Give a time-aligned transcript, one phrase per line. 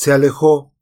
[0.00, 0.72] Se alejó,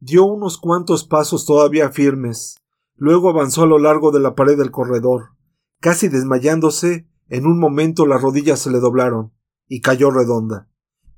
[0.00, 2.56] dio unos cuantos pasos todavía firmes,
[2.96, 5.36] luego avanzó a lo largo de la pared del corredor.
[5.78, 9.32] Casi desmayándose, en un momento las rodillas se le doblaron,
[9.68, 10.68] y cayó redonda.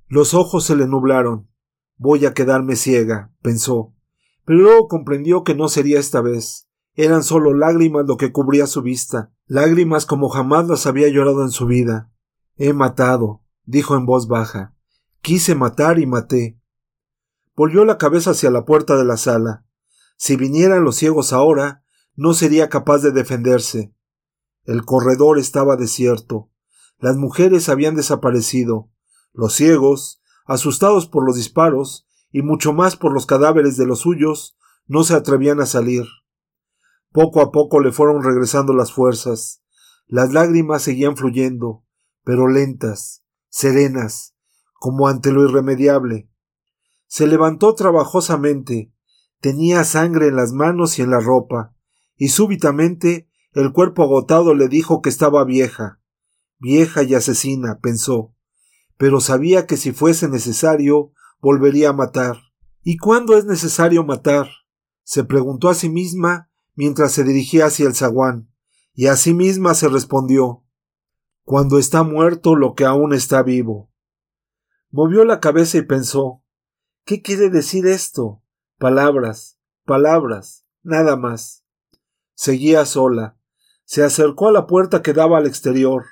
[0.06, 1.48] Los ojos se le nublaron.
[1.96, 3.94] Voy a quedarme ciega, pensó,
[4.44, 6.68] pero luego comprendió que no sería esta vez.
[6.92, 11.50] Eran solo lágrimas lo que cubría su vista, lágrimas como jamás las había llorado en
[11.50, 12.12] su vida.
[12.56, 14.74] He matado, dijo en voz baja.
[15.22, 16.60] Quise matar y maté.
[17.56, 19.64] Volvió la cabeza hacia la puerta de la sala.
[20.18, 21.82] Si vinieran los ciegos ahora,
[22.14, 23.94] no sería capaz de defenderse.
[24.64, 26.50] El corredor estaba desierto.
[26.98, 28.90] Las mujeres habían desaparecido.
[29.32, 34.58] Los ciegos, asustados por los disparos, y mucho más por los cadáveres de los suyos,
[34.86, 36.04] no se atrevían a salir.
[37.10, 39.62] Poco a poco le fueron regresando las fuerzas.
[40.06, 41.84] Las lágrimas seguían fluyendo,
[42.22, 44.34] pero lentas, serenas,
[44.74, 46.28] como ante lo irremediable.
[47.06, 48.92] Se levantó trabajosamente,
[49.40, 51.74] tenía sangre en las manos y en la ropa,
[52.16, 56.00] y súbitamente el cuerpo agotado le dijo que estaba vieja,
[56.58, 58.34] vieja y asesina, pensó,
[58.96, 62.38] pero sabía que si fuese necesario volvería a matar.
[62.82, 64.48] ¿Y cuándo es necesario matar?
[65.02, 68.50] se preguntó a sí misma mientras se dirigía hacia el zaguán,
[68.92, 70.64] y a sí misma se respondió
[71.46, 73.88] cuando está muerto lo que aún está vivo.
[74.90, 76.42] Movió la cabeza y pensó
[77.06, 78.42] ¿Qué quiere decir esto?
[78.78, 81.64] Palabras, palabras, nada más.
[82.34, 83.38] Seguía sola.
[83.84, 86.04] Se acercó a la puerta que daba al exterior.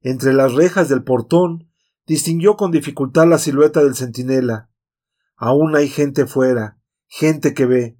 [0.00, 1.72] Entre las rejas del portón
[2.06, 4.70] distinguió con dificultad la silueta del centinela.
[5.34, 7.98] Aún hay gente fuera, gente que ve.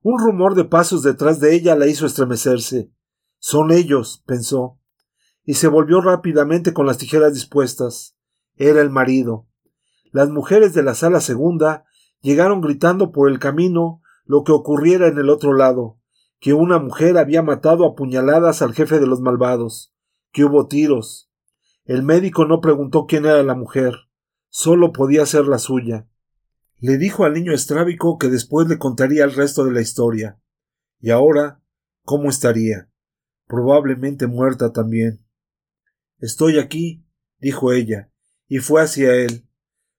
[0.00, 2.90] Un rumor de pasos detrás de ella la hizo estremecerse.
[3.38, 4.80] Son ellos, pensó,
[5.44, 8.16] y se volvió rápidamente con las tijeras dispuestas.
[8.56, 9.46] Era el marido.
[10.14, 11.86] Las mujeres de la sala segunda
[12.20, 15.98] llegaron gritando por el camino lo que ocurriera en el otro lado,
[16.38, 19.92] que una mujer había matado a puñaladas al jefe de los malvados,
[20.30, 21.32] que hubo tiros.
[21.84, 23.92] El médico no preguntó quién era la mujer,
[24.50, 26.06] solo podía ser la suya.
[26.78, 30.40] Le dijo al niño estrábico que después le contaría el resto de la historia.
[31.00, 31.60] Y ahora,
[32.04, 32.88] ¿cómo estaría?
[33.48, 35.26] Probablemente muerta también.
[36.20, 37.04] Estoy aquí,
[37.40, 38.12] dijo ella,
[38.46, 39.48] y fue hacia él.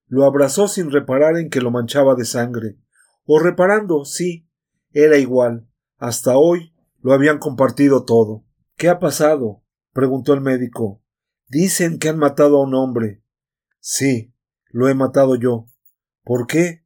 [0.07, 2.77] Lo abrazó sin reparar en que lo manchaba de sangre.
[3.25, 4.47] O reparando, sí,
[4.91, 5.67] era igual.
[5.97, 8.45] Hasta hoy lo habían compartido todo.
[8.75, 9.63] ¿Qué ha pasado?
[9.93, 11.01] preguntó el médico.
[11.47, 13.23] Dicen que han matado a un hombre.
[13.79, 14.33] Sí,
[14.69, 15.67] lo he matado yo.
[16.23, 16.83] ¿Por qué?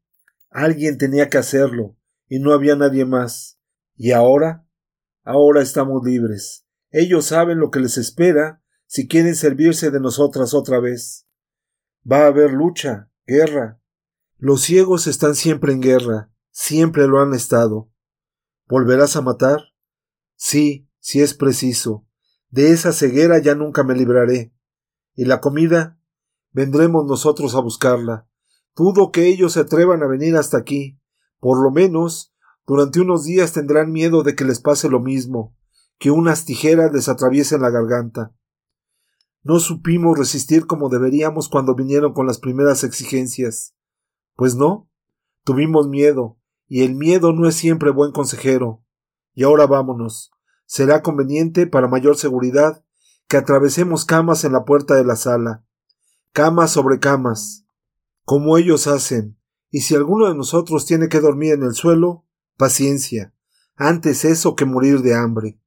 [0.50, 1.98] Alguien tenía que hacerlo,
[2.28, 3.60] y no había nadie más.
[3.96, 4.66] ¿Y ahora?
[5.24, 6.66] Ahora estamos libres.
[6.92, 11.28] Ellos saben lo que les espera si quieren servirse de nosotras otra vez.
[12.10, 13.82] Va a haber lucha, guerra.
[14.38, 17.90] Los ciegos están siempre en guerra, siempre lo han estado.
[18.68, 19.74] ¿Volverás a matar?
[20.36, 22.06] Sí, si es preciso.
[22.50, 24.54] De esa ceguera ya nunca me libraré.
[25.16, 26.00] ¿Y la comida?
[26.52, 28.28] Vendremos nosotros a buscarla.
[28.76, 31.00] Dudo que ellos se atrevan a venir hasta aquí.
[31.40, 32.34] Por lo menos,
[32.66, 35.56] durante unos días tendrán miedo de que les pase lo mismo,
[35.98, 38.34] que unas tijeras les atraviesen la garganta.
[39.44, 43.74] No supimos resistir como deberíamos cuando vinieron con las primeras exigencias.
[44.36, 44.90] Pues no,
[45.44, 48.84] tuvimos miedo, y el miedo no es siempre buen consejero.
[49.34, 50.32] Y ahora vámonos.
[50.66, 52.84] Será conveniente, para mayor seguridad,
[53.28, 55.64] que atravesemos camas en la puerta de la sala.
[56.32, 57.66] Camas sobre camas
[58.30, 59.40] como ellos hacen,
[59.72, 63.34] y si alguno de nosotros tiene que dormir en el suelo, paciencia,
[63.76, 65.60] antes eso que morir de hambre.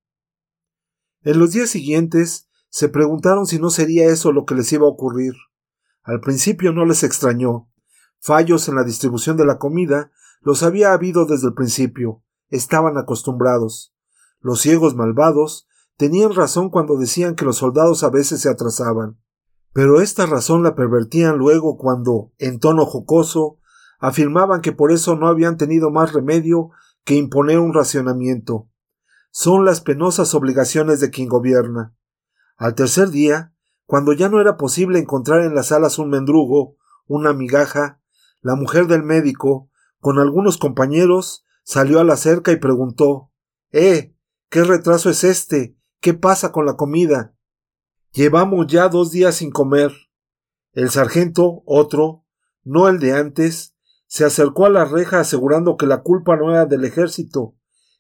[1.23, 4.91] En los días siguientes se preguntaron si no sería eso lo que les iba a
[4.91, 5.35] ocurrir.
[6.03, 7.69] Al principio no les extrañó.
[8.19, 10.11] Fallos en la distribución de la comida
[10.41, 12.23] los había habido desde el principio.
[12.49, 13.95] Estaban acostumbrados.
[14.41, 19.19] Los ciegos malvados tenían razón cuando decían que los soldados a veces se atrasaban
[19.73, 23.59] pero esta razón la pervertían luego cuando, en tono jocoso,
[23.99, 26.71] afirmaban que por eso no habían tenido más remedio
[27.05, 28.69] que imponer un racionamiento.
[29.31, 31.95] Son las penosas obligaciones de quien gobierna.
[32.57, 33.55] Al tercer día,
[33.87, 36.77] cuando ya no era posible encontrar en las salas un mendrugo,
[37.07, 38.01] una migaja,
[38.41, 39.71] la mujer del médico,
[40.01, 43.31] con algunos compañeros, salió a la cerca y preguntó
[43.71, 44.15] Eh.
[44.49, 45.79] ¿Qué retraso es este?
[46.01, 47.35] ¿Qué pasa con la comida?
[48.13, 49.93] Llevamos ya dos días sin comer.
[50.73, 52.27] El sargento, otro,
[52.63, 53.75] no el de antes,
[54.07, 57.55] se acercó a la reja asegurando que la culpa no era del ejército,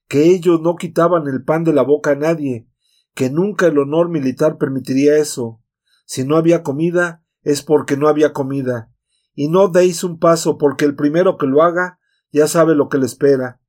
[0.08, 2.68] que ellos no quitaban el pan de la boca a nadie,
[3.14, 5.60] que nunca el honor militar permitiría eso.
[6.04, 8.92] Si no había comida, es porque no había comida,
[9.34, 11.98] y no deis un paso porque el primero que lo haga
[12.30, 13.60] ya sabe lo que le espera,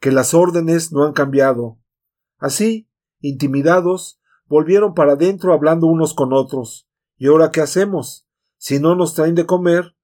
[0.00, 1.78] que las órdenes no han cambiado.
[2.38, 2.88] Así,
[3.20, 6.88] intimidados, volvieron para adentro hablando unos con otros.
[7.16, 8.26] ¿Y ahora qué hacemos?
[8.58, 9.94] Si no nos traen de comer,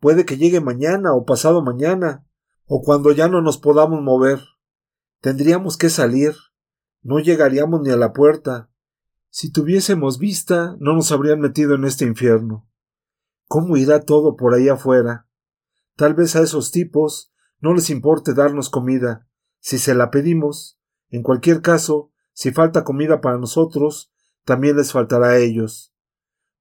[0.00, 2.24] puede que llegue mañana o pasado mañana,
[2.66, 4.40] o cuando ya no nos podamos mover.
[5.20, 6.34] Tendríamos que salir.
[7.02, 8.70] No llegaríamos ni a la puerta.
[9.30, 12.68] Si tuviésemos vista, no nos habrían metido en este infierno.
[13.46, 15.26] ¿Cómo irá todo por ahí afuera?
[15.96, 19.26] Tal vez a esos tipos no les importe darnos comida,
[19.58, 20.78] si se la pedimos.
[21.10, 24.12] En cualquier caso, si falta comida para nosotros,
[24.44, 25.92] también les faltará a ellos.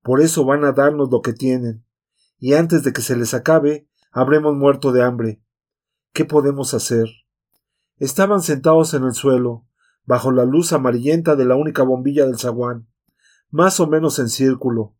[0.01, 1.85] Por eso van a darnos lo que tienen,
[2.39, 5.43] y antes de que se les acabe, habremos muerto de hambre.
[6.13, 7.07] ¿Qué podemos hacer?
[7.97, 9.66] Estaban sentados en el suelo,
[10.07, 12.87] bajo la luz amarillenta de la única bombilla del zaguán,
[13.51, 14.95] más o menos en círculo.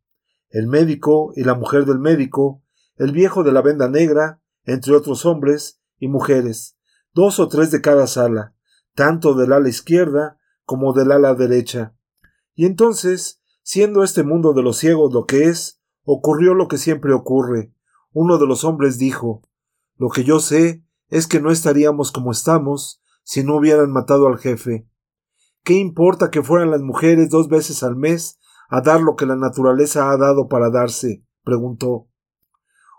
[0.49, 2.61] El médico y la mujer del médico,
[2.97, 6.77] el viejo de la venda negra, entre otros hombres y mujeres,
[7.13, 8.53] dos o tres de cada sala,
[8.95, 11.95] tanto del ala izquierda como del ala derecha.
[12.53, 17.13] Y entonces, siendo este mundo de los ciegos lo que es, ocurrió lo que siempre
[17.13, 17.73] ocurre.
[18.11, 19.41] Uno de los hombres dijo
[19.95, 24.37] Lo que yo sé es que no estaríamos como estamos si no hubieran matado al
[24.37, 24.85] jefe.
[25.67, 29.35] ¿Qué importa que fueran las mujeres dos veces al mes a dar lo que la
[29.35, 31.25] naturaleza ha dado para darse?
[31.43, 32.07] preguntó.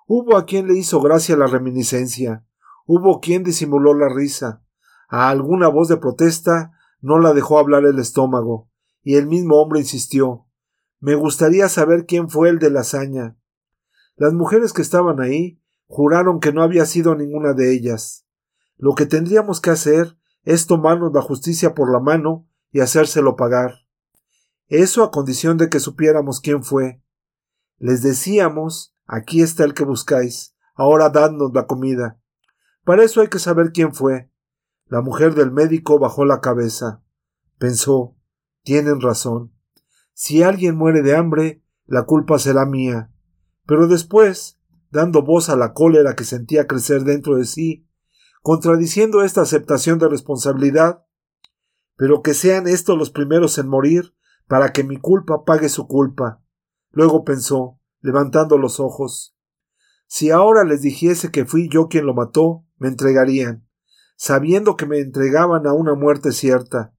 [0.06, 2.44] Hubo a quien le hizo gracia la reminiscencia,
[2.84, 4.62] hubo quien disimuló la risa,
[5.08, 8.68] a alguna voz de protesta no la dejó hablar el estómago,
[9.02, 10.44] y el mismo hombre insistió
[11.00, 13.38] Me gustaría saber quién fue el de la hazaña.
[14.14, 18.26] Las mujeres que estaban ahí juraron que no había sido ninguna de ellas.
[18.76, 23.74] Lo que tendríamos que hacer es tomarnos la justicia por la mano y hacérselo pagar.
[24.66, 27.02] Eso a condición de que supiéramos quién fue.
[27.78, 32.20] Les decíamos aquí está el que buscáis, ahora dadnos la comida.
[32.84, 34.30] Para eso hay que saber quién fue.
[34.86, 37.02] La mujer del médico bajó la cabeza.
[37.58, 38.18] Pensó
[38.68, 39.54] tienen razón.
[40.12, 43.10] Si alguien muere de hambre, la culpa será mía.
[43.64, 44.60] Pero después,
[44.90, 47.88] dando voz a la cólera que sentía crecer dentro de sí,
[48.42, 51.06] contradiciendo esta aceptación de responsabilidad,
[51.98, 54.14] pero que sean estos los primeros en morir
[54.46, 56.40] para que mi culpa pague su culpa.
[56.92, 59.36] Luego pensó, levantando los ojos,
[60.06, 63.66] si ahora les dijese que fui yo quien lo mató, me entregarían,
[64.16, 66.94] sabiendo que me entregaban a una muerte cierta.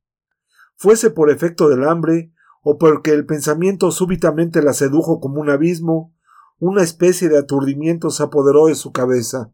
[0.76, 6.14] Fuese por efecto del hambre, o porque el pensamiento súbitamente la sedujo como un abismo,
[6.60, 9.54] una especie de aturdimiento se apoderó de su cabeza.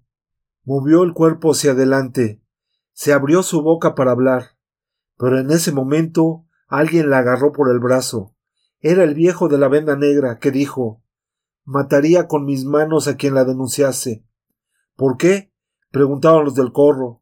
[0.63, 2.41] Movió el cuerpo hacia adelante,
[2.93, 4.54] se abrió su boca para hablar,
[5.17, 8.35] pero en ese momento alguien la agarró por el brazo.
[8.79, 11.01] Era el viejo de la venda negra, que dijo
[11.63, 14.23] Mataría con mis manos a quien la denunciase.
[14.95, 15.51] ¿Por qué?
[15.91, 17.21] preguntaban los del corro.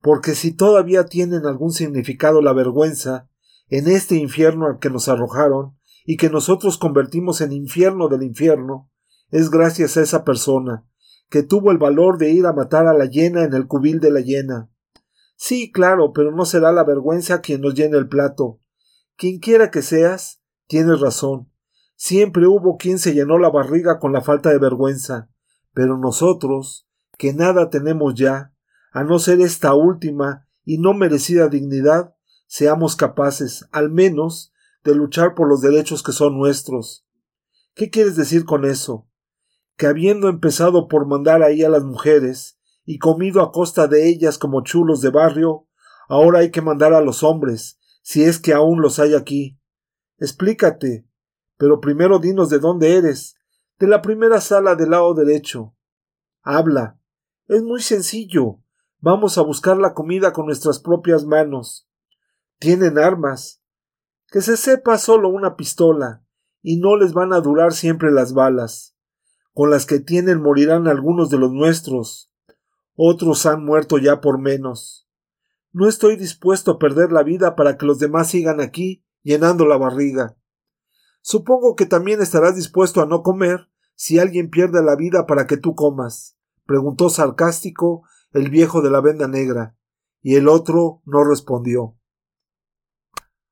[0.00, 3.28] Porque si todavía tienen algún significado la vergüenza,
[3.68, 8.90] en este infierno al que nos arrojaron, y que nosotros convertimos en infierno del infierno,
[9.30, 10.86] es gracias a esa persona,
[11.28, 14.10] que tuvo el valor de ir a matar a la hiena en el cubil de
[14.10, 14.70] la hiena.
[15.40, 18.58] Sí, claro, pero no será la vergüenza quien nos llene el plato.
[19.16, 21.48] Quien quiera que seas, tienes razón.
[21.94, 25.30] Siempre hubo quien se llenó la barriga con la falta de vergüenza.
[25.72, 28.52] Pero nosotros, que nada tenemos ya,
[28.92, 32.16] a no ser esta última y no merecida dignidad,
[32.48, 37.06] seamos capaces, al menos, de luchar por los derechos que son nuestros.
[37.74, 39.08] ¿Qué quieres decir con eso?
[39.76, 42.57] Que habiendo empezado por mandar ahí a las mujeres,
[42.90, 45.66] y comido a costa de ellas como chulos de barrio,
[46.08, 49.60] ahora hay que mandar a los hombres, si es que aún los hay aquí.
[50.16, 51.06] Explícate.
[51.58, 53.36] Pero primero dinos de dónde eres.
[53.78, 55.76] De la primera sala del lado derecho.
[56.40, 56.98] Habla.
[57.46, 58.60] Es muy sencillo.
[59.00, 61.86] Vamos a buscar la comida con nuestras propias manos.
[62.58, 63.62] Tienen armas.
[64.28, 66.24] Que se sepa solo una pistola,
[66.62, 68.96] y no les van a durar siempre las balas.
[69.52, 72.27] Con las que tienen morirán algunos de los nuestros.
[73.00, 75.08] Otros han muerto ya por menos.
[75.70, 79.76] No estoy dispuesto a perder la vida para que los demás sigan aquí llenando la
[79.76, 80.36] barriga.
[81.20, 85.56] Supongo que también estarás dispuesto a no comer si alguien pierde la vida para que
[85.56, 86.36] tú comas,
[86.66, 88.02] preguntó sarcástico
[88.32, 89.76] el viejo de la venda negra,
[90.20, 91.96] y el otro no respondió.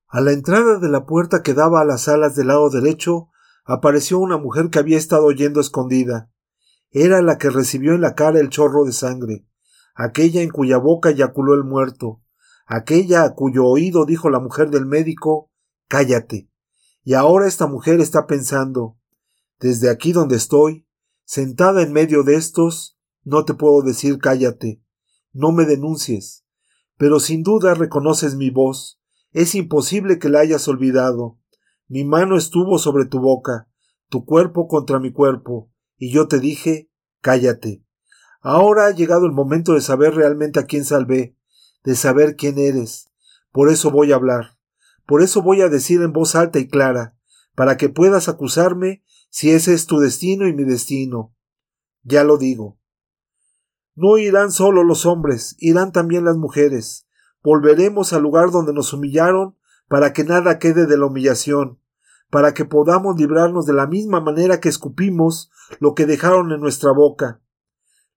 [0.08, 3.28] A la entrada de la puerta que daba a las alas del lado derecho
[3.64, 6.32] apareció una mujer que había estado oyendo escondida
[6.90, 9.46] era la que recibió en la cara el chorro de sangre,
[9.94, 12.22] aquella en cuya boca eyaculó el muerto,
[12.66, 15.50] aquella a cuyo oído dijo la mujer del médico
[15.88, 16.50] Cállate.
[17.04, 18.98] Y ahora esta mujer está pensando
[19.60, 20.86] Desde aquí donde estoy,
[21.24, 24.80] Sentada en medio de estos, no te puedo decir cállate,
[25.32, 26.44] no me denuncies,
[26.96, 29.00] pero sin duda reconoces mi voz.
[29.32, 31.40] Es imposible que la hayas olvidado.
[31.88, 33.68] Mi mano estuvo sobre tu boca,
[34.08, 37.82] tu cuerpo contra mi cuerpo, y yo te dije cállate.
[38.40, 41.36] Ahora ha llegado el momento de saber realmente a quién salvé,
[41.82, 43.10] de saber quién eres.
[43.50, 44.56] Por eso voy a hablar.
[45.06, 47.16] Por eso voy a decir en voz alta y clara,
[47.56, 51.34] para que puedas acusarme si ese es tu destino y mi destino.
[52.04, 52.78] Ya lo digo.
[53.96, 57.08] No irán solo los hombres, irán también las mujeres.
[57.42, 59.56] Volveremos al lugar donde nos humillaron
[59.88, 61.80] para que nada quede de la humillación,
[62.30, 66.92] para que podamos librarnos de la misma manera que escupimos lo que dejaron en nuestra
[66.92, 67.40] boca.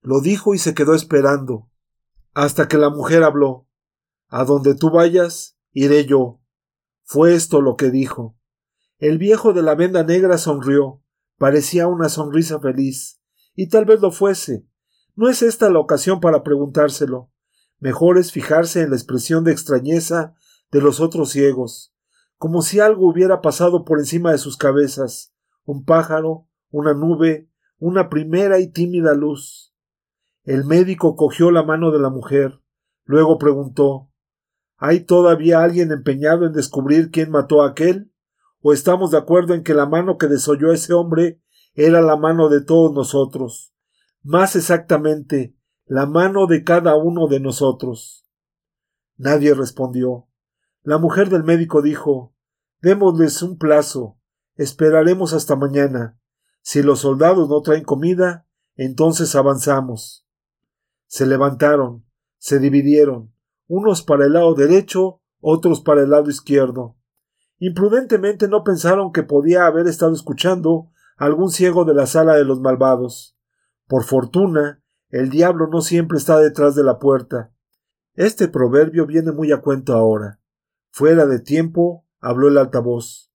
[0.02, 1.68] Lo dijo y se quedó esperando,
[2.34, 3.66] hasta que la mujer habló.
[4.28, 6.40] A donde tú vayas, iré yo.
[7.04, 8.36] Fue esto lo que dijo.
[8.98, 11.02] El viejo de la venda negra sonrió,
[11.38, 13.20] parecía una sonrisa feliz,
[13.54, 14.66] y tal vez lo fuese,
[15.16, 17.30] no es esta la ocasión para preguntárselo.
[17.78, 20.34] Mejor es fijarse en la expresión de extrañeza
[20.70, 21.94] de los otros ciegos,
[22.40, 25.34] como si algo hubiera pasado por encima de sus cabezas,
[25.66, 29.74] un pájaro, una nube, una primera y tímida luz.
[30.44, 32.62] El médico cogió la mano de la mujer,
[33.04, 34.10] luego preguntó
[34.78, 38.10] ¿Hay todavía alguien empeñado en descubrir quién mató a aquel?
[38.62, 41.42] ¿O estamos de acuerdo en que la mano que desolló a ese hombre
[41.74, 43.74] era la mano de todos nosotros?
[44.22, 45.54] más exactamente
[45.84, 48.24] la mano de cada uno de nosotros.
[49.18, 50.29] Nadie respondió.
[50.82, 52.34] La mujer del médico dijo
[52.80, 54.18] Démosles un plazo.
[54.56, 56.18] Esperaremos hasta mañana.
[56.62, 58.46] Si los soldados no traen comida,
[58.76, 60.26] entonces avanzamos.
[61.06, 62.06] Se levantaron,
[62.38, 63.34] se dividieron,
[63.68, 66.96] unos para el lado derecho, otros para el lado izquierdo.
[67.58, 72.60] Imprudentemente no pensaron que podía haber estado escuchando algún ciego de la sala de los
[72.60, 73.36] malvados.
[73.86, 77.52] Por fortuna, el diablo no siempre está detrás de la puerta.
[78.14, 80.39] Este proverbio viene muy a cuento ahora.
[80.90, 83.32] Fuera de tiempo, habló el altavoz.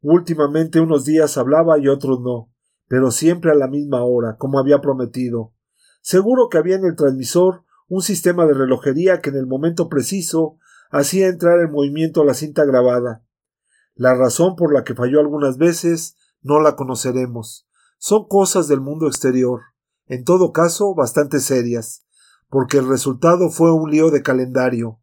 [0.00, 2.52] Últimamente unos días hablaba y otros no,
[2.86, 5.52] pero siempre a la misma hora, como había prometido.
[6.00, 10.58] Seguro que había en el transmisor un sistema de relojería que en el momento preciso
[10.90, 13.24] hacía entrar en movimiento la cinta grabada.
[13.94, 17.68] La razón por la que falló algunas veces no la conoceremos.
[17.98, 19.60] Son cosas del mundo exterior
[20.08, 22.06] en todo caso bastante serias,
[22.48, 25.00] porque el resultado fue un lío de calendario.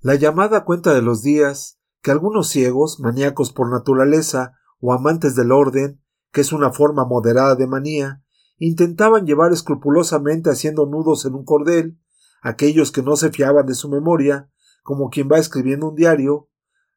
[0.00, 5.50] La llamada cuenta de los días, que algunos ciegos, maníacos por naturaleza o amantes del
[5.50, 6.00] orden,
[6.30, 8.22] que es una forma moderada de manía,
[8.58, 11.98] intentaban llevar escrupulosamente haciendo nudos en un cordel,
[12.42, 14.48] aquellos que no se fiaban de su memoria,
[14.84, 16.48] como quien va escribiendo un diario,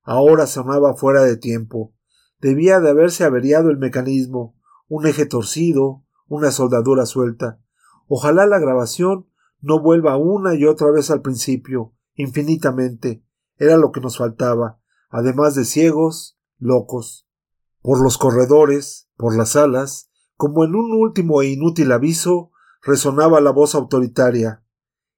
[0.03, 1.95] ahora sonaba fuera de tiempo.
[2.39, 4.55] Debía de haberse averiado el mecanismo,
[4.87, 7.59] un eje torcido, una soldadura suelta.
[8.07, 9.27] Ojalá la grabación
[9.59, 13.23] no vuelva una y otra vez al principio, infinitamente.
[13.57, 17.27] Era lo que nos faltaba, además de ciegos, locos.
[17.81, 22.51] Por los corredores, por las salas, como en un último e inútil aviso,
[22.81, 24.63] resonaba la voz autoritaria.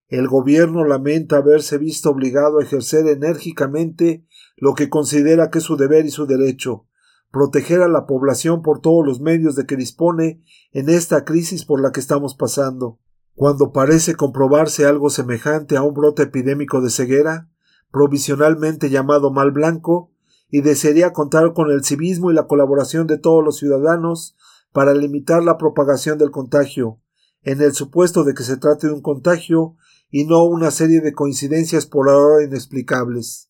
[0.07, 4.25] El gobierno lamenta haberse visto obligado a ejercer enérgicamente
[4.57, 6.87] lo que considera que es su deber y su derecho,
[7.31, 11.81] proteger a la población por todos los medios de que dispone en esta crisis por
[11.81, 12.99] la que estamos pasando.
[13.35, 17.49] Cuando parece comprobarse algo semejante a un brote epidémico de ceguera,
[17.91, 20.11] provisionalmente llamado mal blanco,
[20.49, 24.35] y desearía contar con el civismo y la colaboración de todos los ciudadanos
[24.71, 26.99] para limitar la propagación del contagio,
[27.41, 29.75] en el supuesto de que se trate de un contagio
[30.11, 33.49] y no una serie de coincidencias por ahora inexplicables.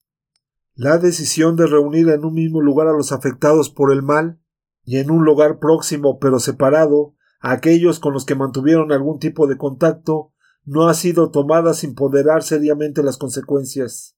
[0.75, 4.39] La decisión de reunir en un mismo lugar a los afectados por el mal
[4.85, 7.15] y en un lugar próximo pero separado
[7.51, 10.31] aquellos con los que mantuvieron algún tipo de contacto
[10.65, 14.15] no ha sido tomada sin ponderar seriamente las consecuencias.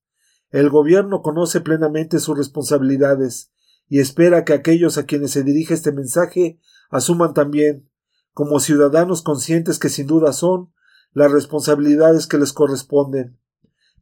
[0.52, 3.52] El gobierno conoce plenamente sus responsabilidades
[3.90, 7.90] y espera que aquellos a quienes se dirige este mensaje asuman también,
[8.32, 10.72] como ciudadanos conscientes que sin duda son,
[11.12, 13.38] las responsabilidades que les corresponden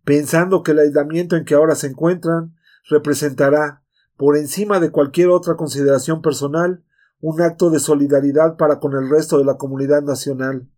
[0.04, 2.56] pensando que el aislamiento en que ahora se encuentran
[2.90, 3.84] representará,
[4.18, 6.84] por encima de cualquier otra consideración personal,
[7.24, 10.70] un acto de solidaridad para con el resto de la comunidad nacional.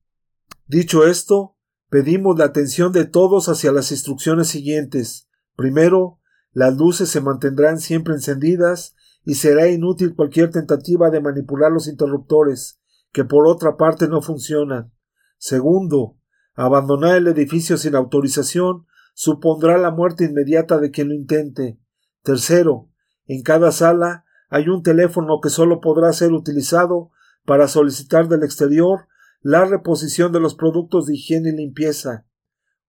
[0.67, 1.57] Dicho esto,
[1.89, 5.27] pedimos la atención de todos hacia las instrucciones siguientes.
[5.55, 6.19] Primero,
[6.51, 12.79] las luces se mantendrán siempre encendidas y será inútil cualquier tentativa de manipular los interruptores,
[13.11, 14.93] que por otra parte no funcionan.
[15.39, 16.19] Segundo,
[16.53, 18.85] abandonar el edificio sin autorización
[19.15, 21.79] supondrá la muerte inmediata de quien lo intente.
[22.21, 22.91] Tercero,
[23.25, 27.11] en cada sala hay un teléfono que solo podrá ser utilizado
[27.45, 29.07] para solicitar del exterior
[29.41, 32.25] la reposición de los productos de higiene y limpieza.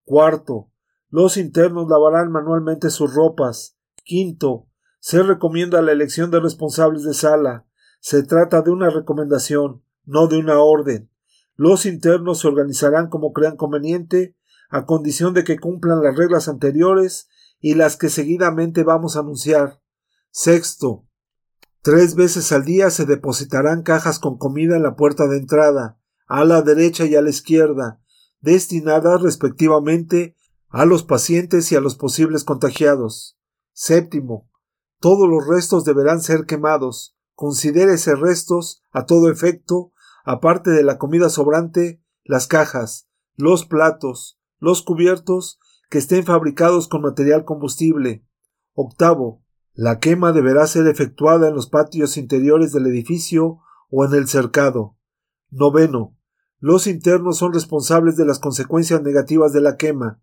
[0.04, 0.70] Cuarto,
[1.10, 3.76] los internos lavarán manualmente sus ropas.
[4.04, 7.66] Quinto, se recomienda la elección de responsables de sala.
[8.00, 11.10] Se trata de una recomendación, no de una orden.
[11.54, 14.36] Los internos se organizarán como crean conveniente,
[14.68, 17.28] a condición de que cumplan las reglas anteriores
[17.60, 19.80] y las que seguidamente vamos a anunciar.
[20.30, 21.05] Sexto,
[21.86, 26.44] tres veces al día se depositarán cajas con comida en la puerta de entrada a
[26.44, 28.00] la derecha y a la izquierda,
[28.40, 30.34] destinadas respectivamente
[30.68, 33.38] a los pacientes y a los posibles contagiados.
[33.72, 34.50] Séptimo,
[34.98, 37.16] todos los restos deberán ser quemados.
[37.36, 39.92] Considérese restos, a todo efecto,
[40.24, 47.02] aparte de la comida sobrante, las cajas, los platos, los cubiertos que estén fabricados con
[47.02, 48.26] material combustible.
[48.74, 49.45] Octavo,
[49.76, 54.96] la quema deberá ser efectuada en los patios interiores del edificio o en el cercado.
[55.50, 56.16] Noveno,
[56.58, 60.22] los internos son responsables de las consecuencias negativas de la quema.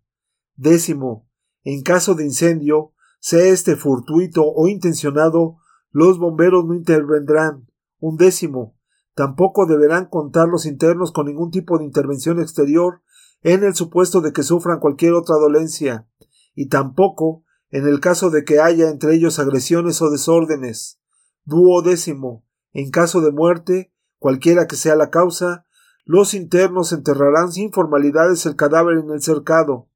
[0.56, 1.28] Décimo.
[1.62, 5.58] En caso de incendio, sea este fortuito o intencionado,
[5.90, 7.68] los bomberos no intervendrán.
[8.00, 8.76] Un décimo.
[9.14, 13.02] Tampoco deberán contar los internos con ningún tipo de intervención exterior
[13.42, 16.08] en el supuesto de que sufran cualquier otra dolencia,
[16.54, 17.43] y tampoco
[17.74, 21.00] en el caso de que haya entre ellos agresiones o desórdenes.
[21.44, 22.46] Duodécimo.
[22.72, 25.66] En caso de muerte, cualquiera que sea la causa,
[26.04, 29.88] los internos enterrarán sin formalidades el cadáver en el cercado.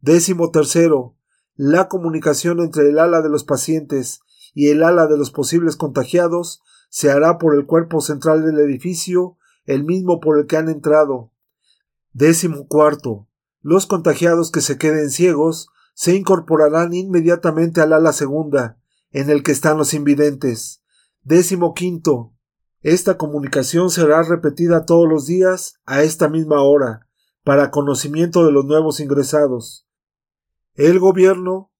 [0.00, 1.16] Décimo tercero.
[1.56, 4.20] La comunicación entre el ala de los pacientes
[4.54, 9.36] y el ala de los posibles contagiados se hará por el cuerpo central del edificio,
[9.64, 11.32] el mismo por el que han entrado.
[12.12, 13.26] Décimo cuarto.
[13.62, 18.78] Los contagiados que se queden ciegos se incorporarán inmediatamente al ala segunda,
[19.10, 20.82] en el que están los invidentes.
[21.24, 22.32] Décimo quinto.
[22.80, 27.06] Esta comunicación será repetida todos los días a esta misma hora,
[27.44, 29.86] para conocimiento de los nuevos ingresados.
[30.72, 31.70] El gobierno.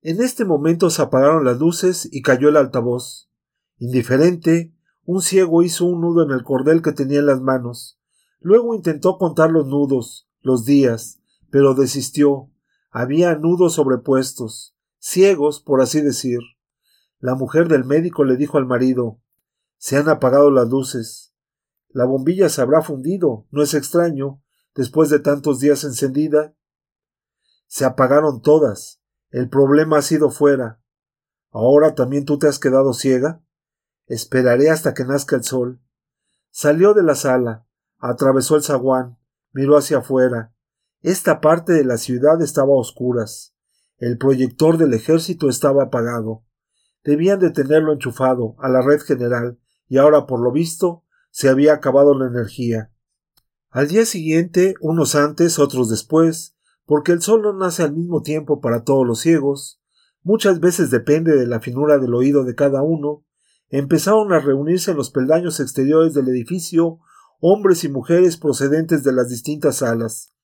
[0.00, 3.32] En este momento se apagaron las luces y cayó el altavoz.
[3.78, 4.72] Indiferente,
[5.04, 7.98] un ciego hizo un nudo en el cordel que tenía en las manos.
[8.38, 11.18] Luego intentó contar los nudos, los días,
[11.50, 12.48] pero desistió.
[12.90, 16.40] Había nudos sobrepuestos, ciegos, por así decir.
[17.18, 19.20] La mujer del médico le dijo al marido
[19.80, 21.34] se han apagado las luces.
[21.88, 24.42] La bombilla se habrá fundido, no es extraño,
[24.74, 26.54] después de tantos días encendida.
[27.66, 29.00] Se apagaron todas.
[29.30, 30.82] El problema ha sido fuera.
[31.50, 33.42] Ahora también tú te has quedado ciega.
[34.06, 35.80] Esperaré hasta que nazca el sol.
[36.50, 39.18] Salió de la sala, atravesó el zaguán,
[39.52, 40.54] miró hacia afuera.
[41.02, 43.54] Esta parte de la ciudad estaba a oscuras.
[43.96, 46.44] El proyector del ejército estaba apagado.
[47.02, 49.58] Debían de tenerlo enchufado a la red general
[49.88, 52.92] y ahora por lo visto se había acabado la energía.
[53.70, 58.60] Al día siguiente, unos antes, otros después, porque el sol no nace al mismo tiempo
[58.60, 59.80] para todos los ciegos,
[60.22, 63.24] muchas veces depende de la finura del oído de cada uno,
[63.70, 66.98] empezaron a reunirse en los peldaños exteriores del edificio
[67.38, 70.34] hombres y mujeres procedentes de las distintas salas,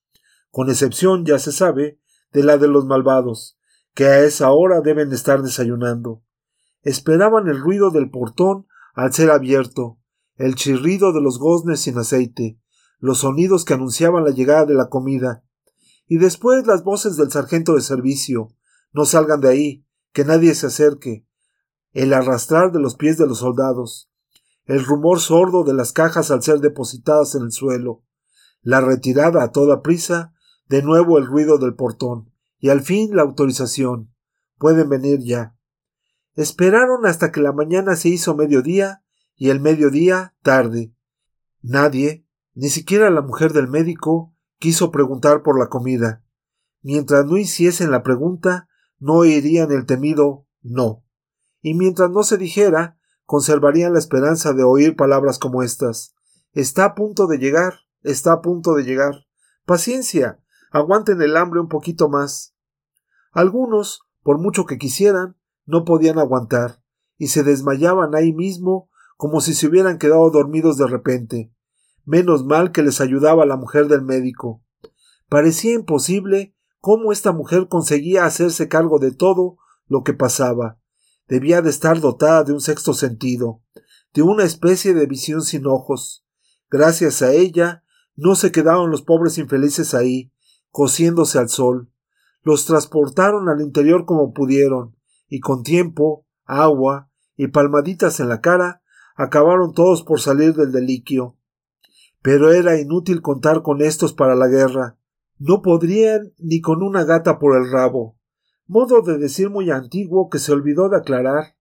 [0.57, 1.99] con excepción, ya se sabe,
[2.33, 3.59] de la de los malvados,
[3.93, 6.23] que a esa hora deben estar desayunando.
[6.81, 8.65] Esperaban el ruido del portón
[8.95, 9.99] al ser abierto,
[10.35, 12.59] el chirrido de los goznes sin aceite,
[12.97, 15.43] los sonidos que anunciaban la llegada de la comida,
[16.07, 18.47] y después las voces del sargento de servicio
[18.93, 21.27] no salgan de ahí, que nadie se acerque,
[21.91, 24.09] el arrastrar de los pies de los soldados,
[24.65, 28.01] el rumor sordo de las cajas al ser depositadas en el suelo,
[28.63, 30.33] la retirada a toda prisa,
[30.69, 34.13] de nuevo el ruido del portón, y al fin la autorización.
[34.57, 35.55] Pueden venir ya.
[36.35, 39.03] Esperaron hasta que la mañana se hizo mediodía
[39.35, 40.93] y el mediodía tarde.
[41.61, 46.23] Nadie, ni siquiera la mujer del médico, quiso preguntar por la comida.
[46.81, 48.67] Mientras no hiciesen la pregunta,
[48.99, 51.03] no oirían el temido no.
[51.61, 56.15] Y mientras no se dijera, conservarían la esperanza de oír palabras como estas.
[56.53, 59.25] Está a punto de llegar, está a punto de llegar.
[59.65, 60.39] Paciencia,
[60.77, 62.55] aguanten el hambre un poquito más.
[63.31, 65.35] Algunos, por mucho que quisieran,
[65.65, 66.81] no podían aguantar,
[67.17, 71.51] y se desmayaban ahí mismo como si se hubieran quedado dormidos de repente.
[72.05, 74.63] Menos mal que les ayudaba la mujer del médico.
[75.27, 80.79] Parecía imposible cómo esta mujer conseguía hacerse cargo de todo lo que pasaba.
[81.27, 83.61] Debía de estar dotada de un sexto sentido,
[84.13, 86.25] de una especie de visión sin ojos.
[86.69, 87.83] Gracias a ella
[88.15, 90.31] no se quedaron los pobres infelices ahí,
[90.77, 91.89] cociéndose al sol.
[92.43, 94.95] Los transportaron al interior como pudieron,
[95.27, 98.83] y con tiempo, agua y palmaditas en la cara,
[99.15, 101.35] acabaron todos por salir del deliquio.
[102.21, 104.99] Pero era inútil contar con estos para la guerra.
[105.39, 108.15] No podrían ni con una gata por el rabo.
[108.67, 111.55] Modo de decir muy antiguo que se olvidó de aclarar.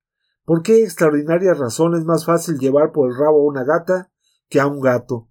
[0.45, 4.13] ¿Por qué extraordinarias razones más fácil llevar por el rabo a una gata
[4.51, 5.31] que a un gato?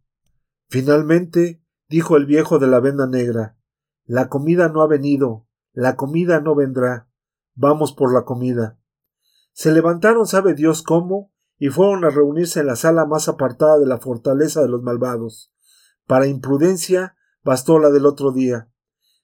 [0.70, 3.56] Finalmente, dijo el viejo de la venda negra,
[4.06, 7.10] la comida no ha venido, la comida no vendrá.
[7.56, 8.78] Vamos por la comida.
[9.52, 13.88] Se levantaron sabe Dios cómo y fueron a reunirse en la sala más apartada de
[13.88, 15.52] la fortaleza de los malvados.
[16.06, 18.70] Para imprudencia bastó la del otro día.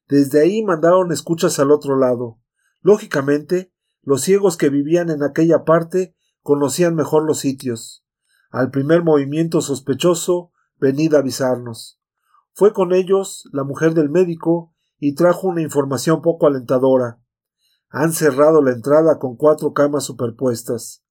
[0.07, 2.39] Desde ahí mandaron escuchas al otro lado.
[2.81, 8.03] Lógicamente, los ciegos que vivían en aquella parte conocían mejor los sitios.
[8.49, 12.00] Al primer movimiento sospechoso, venid a avisarnos.
[12.61, 17.19] Fue con ellos la mujer del médico y trajo una información poco alentadora.
[17.89, 21.03] Han cerrado la entrada con cuatro camas superpuestas.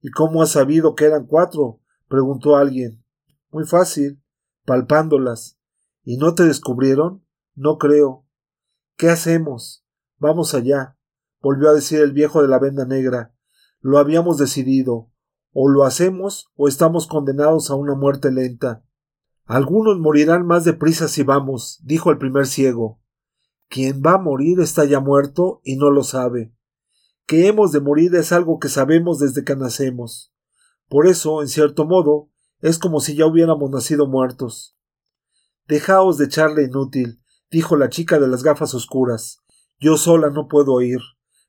[0.00, 1.78] ¿Y cómo has sabido que eran cuatro?
[2.08, 3.04] preguntó alguien.
[3.52, 4.20] Muy fácil,
[4.66, 5.56] palpándolas.
[6.02, 7.24] ¿Y no te descubrieron?
[7.54, 8.26] No creo.
[8.96, 9.86] ¿Qué hacemos?
[10.16, 10.98] Vamos allá,
[11.40, 13.32] volvió a decir el viejo de la venda negra.
[13.78, 15.12] Lo habíamos decidido.
[15.52, 18.82] O lo hacemos o estamos condenados a una muerte lenta.
[19.48, 23.00] Algunos morirán más deprisa si vamos, dijo el primer ciego.
[23.68, 26.54] Quien va a morir está ya muerto y no lo sabe
[27.28, 30.32] que hemos de morir es algo que sabemos desde que nacemos.
[30.88, 32.30] Por eso, en cierto modo,
[32.62, 34.78] es como si ya hubiéramos nacido muertos.
[35.68, 39.40] Dejaos de charla inútil, dijo la chica de las gafas oscuras.
[39.78, 41.00] Yo sola no puedo ir.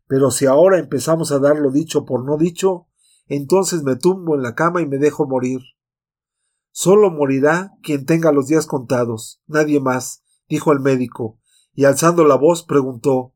[0.06, 2.88] Pero si ahora empezamos a dar lo dicho por no dicho,
[3.28, 5.62] entonces me tumbo en la cama y me dejo morir.
[6.72, 11.40] Solo morirá quien tenga los días contados, nadie más, dijo el médico,
[11.74, 13.34] y alzando la voz preguntó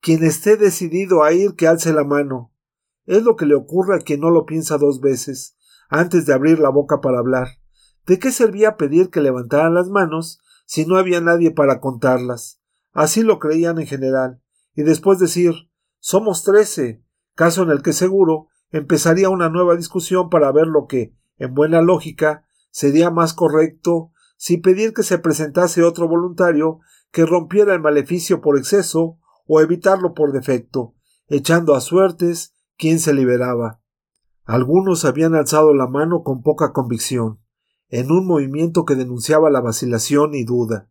[0.00, 2.52] quien esté decidido a ir que alce la mano.
[3.04, 5.56] Es lo que le ocurre a quien no lo piensa dos veces,
[5.88, 7.48] antes de abrir la boca para hablar.
[8.04, 12.60] ¿De qué servía pedir que levantaran las manos si no había nadie para contarlas?
[12.92, 14.42] Así lo creían en general,
[14.74, 15.54] y después decir
[16.00, 17.04] somos trece,
[17.36, 21.80] caso en el que seguro empezaría una nueva discusión para ver lo que, en buena
[21.80, 26.80] lógica, sería más correcto si pedir que se presentase otro voluntario
[27.12, 30.96] que rompiera el maleficio por exceso o evitarlo por defecto,
[31.28, 33.80] echando a suertes quién se liberaba.
[34.44, 37.38] Algunos habían alzado la mano con poca convicción,
[37.88, 40.90] en un movimiento que denunciaba la vacilación y duda,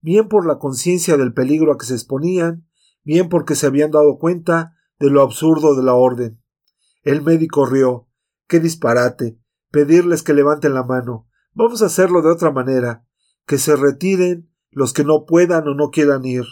[0.00, 2.66] bien por la conciencia del peligro a que se exponían,
[3.02, 6.40] bien porque se habían dado cuenta de lo absurdo de la orden.
[7.02, 8.06] El médico rió.
[8.46, 9.38] Qué disparate.
[9.70, 11.28] Pedirles que levanten la mano.
[11.54, 13.04] Vamos a hacerlo de otra manera.
[13.46, 16.44] Que se retiren los que no puedan o no quieran ir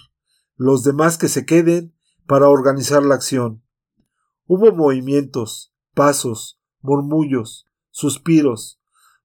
[0.57, 1.95] los demás que se queden
[2.27, 3.63] para organizar la acción.
[4.47, 8.81] Hubo movimientos, pasos, murmullos, suspiros.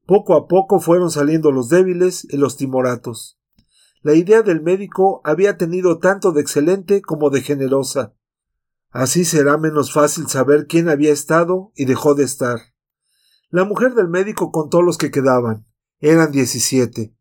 [0.05, 3.39] Poco a poco fueron saliendo los débiles y los timoratos.
[4.01, 8.13] La idea del médico había tenido tanto de excelente como de generosa.
[8.89, 12.59] Así será menos fácil saber quién había estado y dejó de estar.
[13.51, 15.67] La mujer del médico contó los que quedaban.
[15.99, 17.15] Eran diecisiete,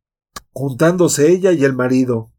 [0.53, 2.33] juntándose ella y el marido,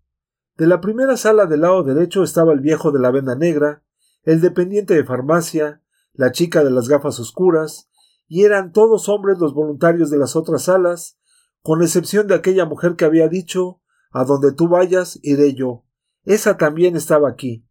[0.62, 3.84] de la primera sala del lado derecho estaba el viejo de la venda negra,
[4.22, 5.82] el dependiente de farmacia,
[6.14, 7.90] la chica de las gafas oscuras,
[8.28, 11.18] y eran todos hombres los voluntarios de las otras salas,
[11.64, 15.86] con excepción de aquella mujer que había dicho A donde tú vayas, iré yo.
[16.26, 17.66] Esa también estaba aquí.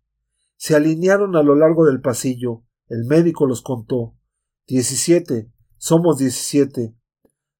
[0.56, 2.64] Se alinearon a lo largo del pasillo.
[2.88, 4.16] El médico los contó.
[4.66, 5.52] Diecisiete.
[5.82, 6.94] Somos diecisiete.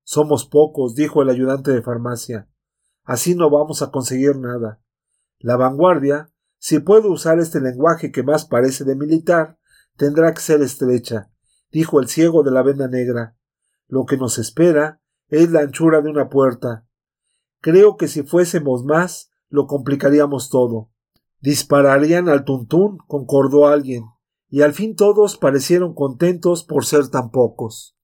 [0.03, 2.51] Somos pocos, dijo el ayudante de farmacia.
[3.03, 4.83] Así no vamos a conseguir nada.
[5.39, 9.59] La vanguardia, si puedo usar este lenguaje que más parece de militar,
[9.97, 11.33] tendrá que ser estrecha,
[11.73, 13.39] dijo el ciego de la venda negra.
[13.89, 16.87] Lo que nos espera es la anchura de una puerta.
[17.63, 20.91] Creo que si fuésemos más, lo complicaríamos todo.
[21.41, 24.05] Dispararían al tuntún, concordó alguien,
[24.51, 27.97] y al fin todos parecieron contentos por ser tan pocos.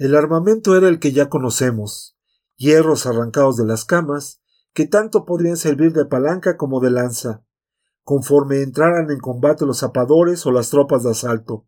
[0.00, 2.16] El armamento era el que ya conocemos
[2.56, 4.40] hierros arrancados de las camas,
[4.72, 7.44] que tanto podrían servir de palanca como de lanza,
[8.02, 11.66] conforme entraran en combate los zapadores o las tropas de asalto.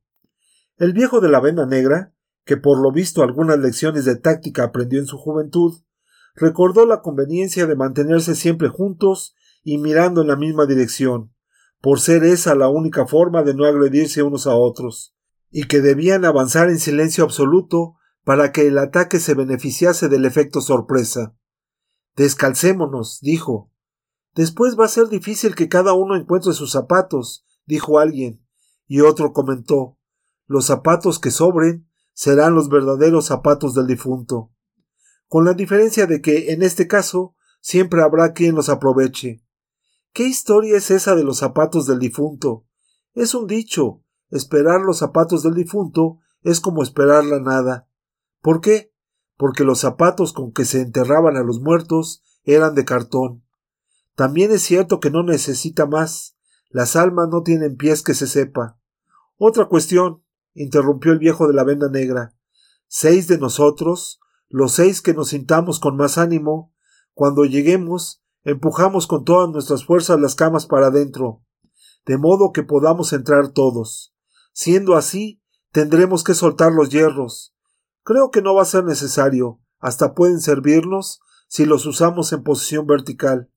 [0.78, 2.14] El viejo de la venda negra,
[2.46, 5.82] que por lo visto algunas lecciones de táctica aprendió en su juventud,
[6.34, 11.34] recordó la conveniencia de mantenerse siempre juntos y mirando en la misma dirección,
[11.82, 15.14] por ser esa la única forma de no agredirse unos a otros,
[15.50, 20.60] y que debían avanzar en silencio absoluto para que el ataque se beneficiase del efecto
[20.60, 21.34] sorpresa.
[22.16, 23.70] Descalcémonos, dijo.
[24.34, 28.44] Después va a ser difícil que cada uno encuentre sus zapatos, dijo alguien,
[28.86, 29.98] y otro comentó.
[30.46, 34.52] Los zapatos que sobren serán los verdaderos zapatos del difunto,
[35.28, 39.42] con la diferencia de que, en este caso, siempre habrá quien los aproveche.
[40.12, 42.66] ¿Qué historia es esa de los zapatos del difunto?
[43.14, 44.04] Es un dicho.
[44.30, 47.88] Esperar los zapatos del difunto es como esperar la nada.
[48.42, 48.92] ¿Por qué?
[49.36, 53.44] Porque los zapatos con que se enterraban a los muertos eran de cartón.
[54.14, 56.36] También es cierto que no necesita más.
[56.68, 58.78] Las almas no tienen pies que se sepa.
[59.36, 60.22] Otra cuestión,
[60.54, 62.34] interrumpió el viejo de la venda negra.
[62.88, 66.74] Seis de nosotros, los seis que nos sintamos con más ánimo,
[67.14, 71.42] cuando lleguemos, empujamos con todas nuestras fuerzas las camas para adentro,
[72.06, 74.14] de modo que podamos entrar todos.
[74.52, 77.54] Siendo así, tendremos que soltar los hierros.
[78.04, 82.86] Creo que no va a ser necesario, hasta pueden servirnos si los usamos en posición
[82.86, 83.50] vertical.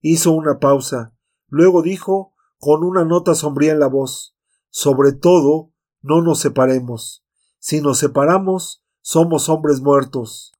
[0.00, 1.14] Hizo una pausa,
[1.48, 4.36] luego dijo, con una nota sombría en la voz
[4.70, 7.24] Sobre todo, no nos separemos.
[7.58, 10.52] Si nos separamos, somos hombres muertos.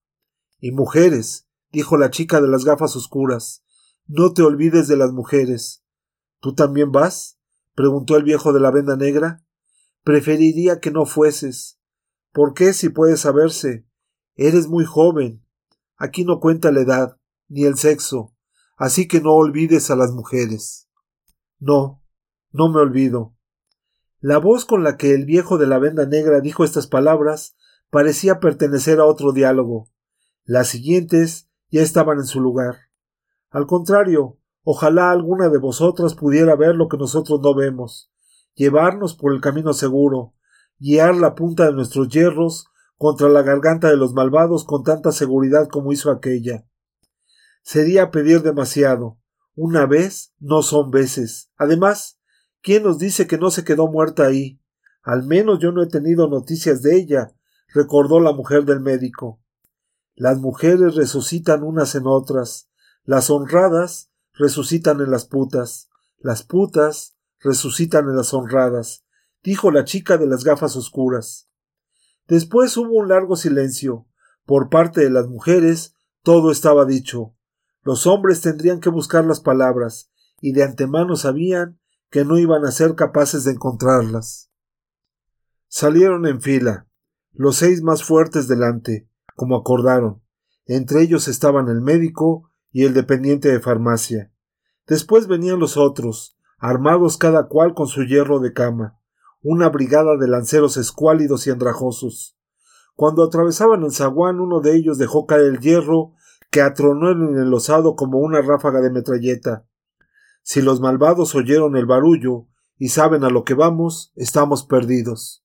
[0.58, 3.62] Y mujeres, dijo la chica de las gafas oscuras,
[4.06, 5.84] no te olvides de las mujeres.
[6.40, 7.38] ¿Tú también vas?
[7.74, 9.44] preguntó el viejo de la venda negra.
[10.02, 11.75] Preferiría que no fueses.
[12.36, 13.86] ¿Por qué si puede saberse?
[14.34, 15.42] Eres muy joven.
[15.96, 17.16] Aquí no cuenta la edad,
[17.48, 18.34] ni el sexo,
[18.76, 20.86] así que no olvides a las mujeres.
[21.58, 22.02] No,
[22.52, 23.34] no me olvido.
[24.20, 27.56] La voz con la que el viejo de la venda negra dijo estas palabras
[27.88, 29.88] parecía pertenecer a otro diálogo.
[30.44, 32.76] Las siguientes ya estaban en su lugar.
[33.48, 38.12] Al contrario, ojalá alguna de vosotras pudiera ver lo que nosotros no vemos,
[38.54, 40.34] llevarnos por el camino seguro,
[40.78, 45.68] guiar la punta de nuestros hierros contra la garganta de los malvados con tanta seguridad
[45.68, 46.66] como hizo aquella.
[47.62, 49.18] Sería pedir demasiado.
[49.54, 51.50] Una vez no son veces.
[51.56, 52.20] Además,
[52.62, 54.60] ¿quién nos dice que no se quedó muerta ahí?
[55.02, 57.32] Al menos yo no he tenido noticias de ella,
[57.72, 59.40] recordó la mujer del médico.
[60.14, 62.70] Las mujeres resucitan unas en otras,
[63.04, 69.05] las honradas resucitan en las putas, las putas resucitan en las honradas,
[69.46, 71.48] dijo la chica de las gafas oscuras.
[72.26, 74.08] Después hubo un largo silencio.
[74.44, 77.36] Por parte de las mujeres todo estaba dicho.
[77.82, 81.78] Los hombres tendrían que buscar las palabras, y de antemano sabían
[82.10, 84.50] que no iban a ser capaces de encontrarlas.
[85.68, 86.88] Salieron en fila,
[87.30, 90.24] los seis más fuertes delante, como acordaron.
[90.64, 94.32] Entre ellos estaban el médico y el dependiente de farmacia.
[94.88, 98.98] Después venían los otros, armados cada cual con su hierro de cama,
[99.48, 102.36] una brigada de lanceros escuálidos y andrajosos.
[102.96, 106.14] Cuando atravesaban el zaguán uno de ellos dejó caer el hierro
[106.50, 109.64] que atronó en el osado como una ráfaga de metralleta.
[110.42, 115.44] Si los malvados oyeron el barullo y saben a lo que vamos, estamos perdidos.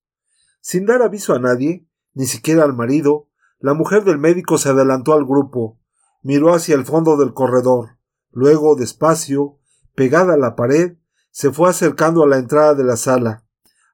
[0.62, 3.28] Sin dar aviso a nadie, ni siquiera al marido,
[3.60, 5.80] la mujer del médico se adelantó al grupo,
[6.24, 8.00] miró hacia el fondo del corredor,
[8.32, 9.60] luego, despacio,
[9.94, 10.98] pegada a la pared,
[11.30, 13.46] se fue acercando a la entrada de la sala.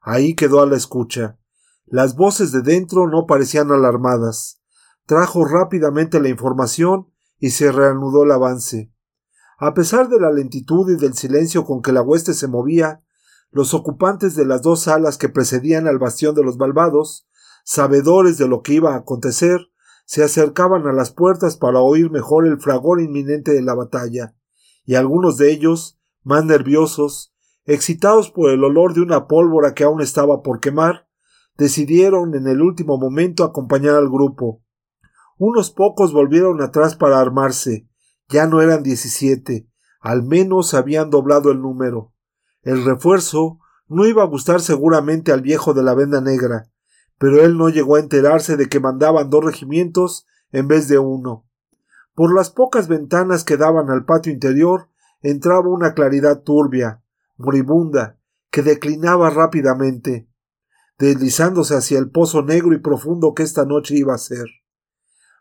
[0.10, 1.38] Ahí quedó a la escucha.
[1.86, 4.62] Las voces de dentro no parecían alarmadas.
[5.06, 8.89] Trajo rápidamente la información y se reanudó el avance.
[9.60, 13.04] A pesar de la lentitud y del silencio con que la hueste se movía,
[13.52, 17.28] los ocupantes de las dos salas que precedían al bastión de los malvados,
[17.65, 19.60] sabedores de lo que iba a acontecer,
[20.06, 24.38] se acercaban a las puertas para oír mejor el fragor inminente de la batalla,
[24.86, 27.34] y algunos de ellos, más nerviosos,
[27.68, 31.08] excitados por el olor de una pólvora que aún estaba por quemar,
[31.58, 34.64] decidieron en el último momento acompañar al grupo.
[35.38, 37.88] Unos pocos volvieron atrás para armarse.
[38.30, 42.14] Ya no eran diecisiete, al menos habían doblado el número.
[42.62, 46.70] El refuerzo no iba a gustar seguramente al viejo de la venda negra,
[47.18, 51.46] pero él no llegó a enterarse de que mandaban dos regimientos en vez de uno.
[52.16, 54.90] Por las pocas ventanas que daban al patio interior
[55.22, 57.02] entraba una claridad turbia,
[57.38, 58.19] moribunda,
[58.52, 60.30] que declinaba rápidamente,
[60.97, 64.45] deslizándose hacia el pozo negro y profundo que esta noche iba a ser.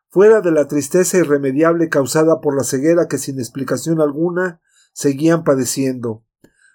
[0.09, 4.61] Fuera de la tristeza irremediable causada por la ceguera que sin explicación alguna
[4.92, 6.24] seguían padeciendo.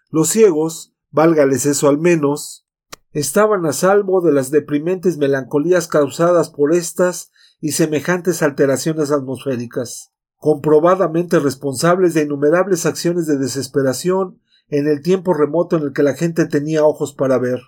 [0.10, 2.67] Los ciegos, válgales eso al menos,
[3.13, 11.39] estaban a salvo de las deprimentes melancolías causadas por estas y semejantes alteraciones atmosféricas, comprobadamente
[11.39, 16.47] responsables de innumerables acciones de desesperación en el tiempo remoto en el que la gente
[16.47, 17.60] tenía ojos para ver.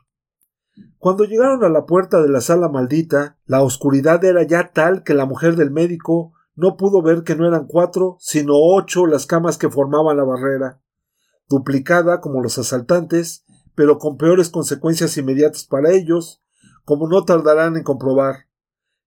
[0.97, 5.13] Cuando llegaron a la puerta de la sala maldita, la oscuridad era ya tal que
[5.13, 9.57] la mujer del médico no pudo ver que no eran cuatro, sino ocho las camas
[9.57, 10.81] que formaban la barrera,
[11.49, 13.43] duplicada como los asaltantes,
[13.75, 16.41] pero con peores consecuencias inmediatas para ellos,
[16.85, 18.47] como no tardarán en comprobar.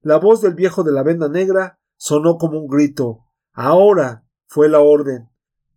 [0.03, 3.25] La voz del viejo de la venda negra sonó como un grito.
[3.53, 5.31] Ahora fue la orden.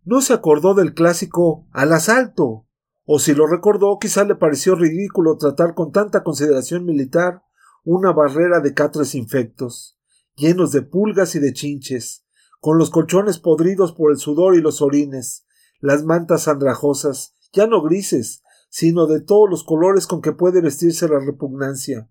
[0.04, 2.66] No se acordó del clásico al asalto.
[3.04, 7.42] O si lo recordó, quizá le pareció ridículo tratar con tanta consideración militar
[7.84, 9.98] una barrera de catres infectos,
[10.36, 12.24] llenos de pulgas y de chinches,
[12.60, 15.46] con los colchones podridos por el sudor y los orines,
[15.80, 21.08] las mantas andrajosas, ya no grises, sino de todos los colores con que puede vestirse
[21.08, 22.08] la repugnancia.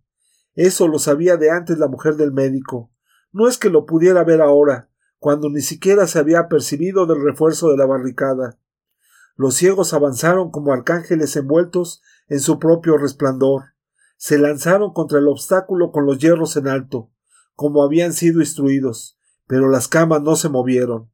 [0.55, 2.91] Eso lo sabía de antes la mujer del médico.
[3.31, 4.88] No es que lo pudiera ver ahora,
[5.19, 8.57] cuando ni siquiera se había percibido del refuerzo de la barricada.
[9.35, 13.73] Los ciegos avanzaron como arcángeles envueltos en su propio resplandor.
[14.17, 17.09] Se lanzaron contra el obstáculo con los hierros en alto,
[17.55, 21.11] como habían sido instruidos, pero las camas no se movieron.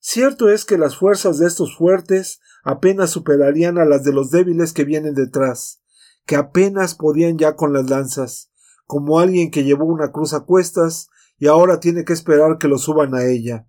[0.00, 4.72] Cierto es que las fuerzas de estos fuertes apenas superarían a las de los débiles
[4.72, 5.80] que vienen detrás,
[6.26, 8.50] que apenas podían ya con las lanzas,
[8.86, 11.08] como alguien que llevó una cruz a cuestas
[11.42, 13.66] y ahora tiene que esperar que lo suban a ella.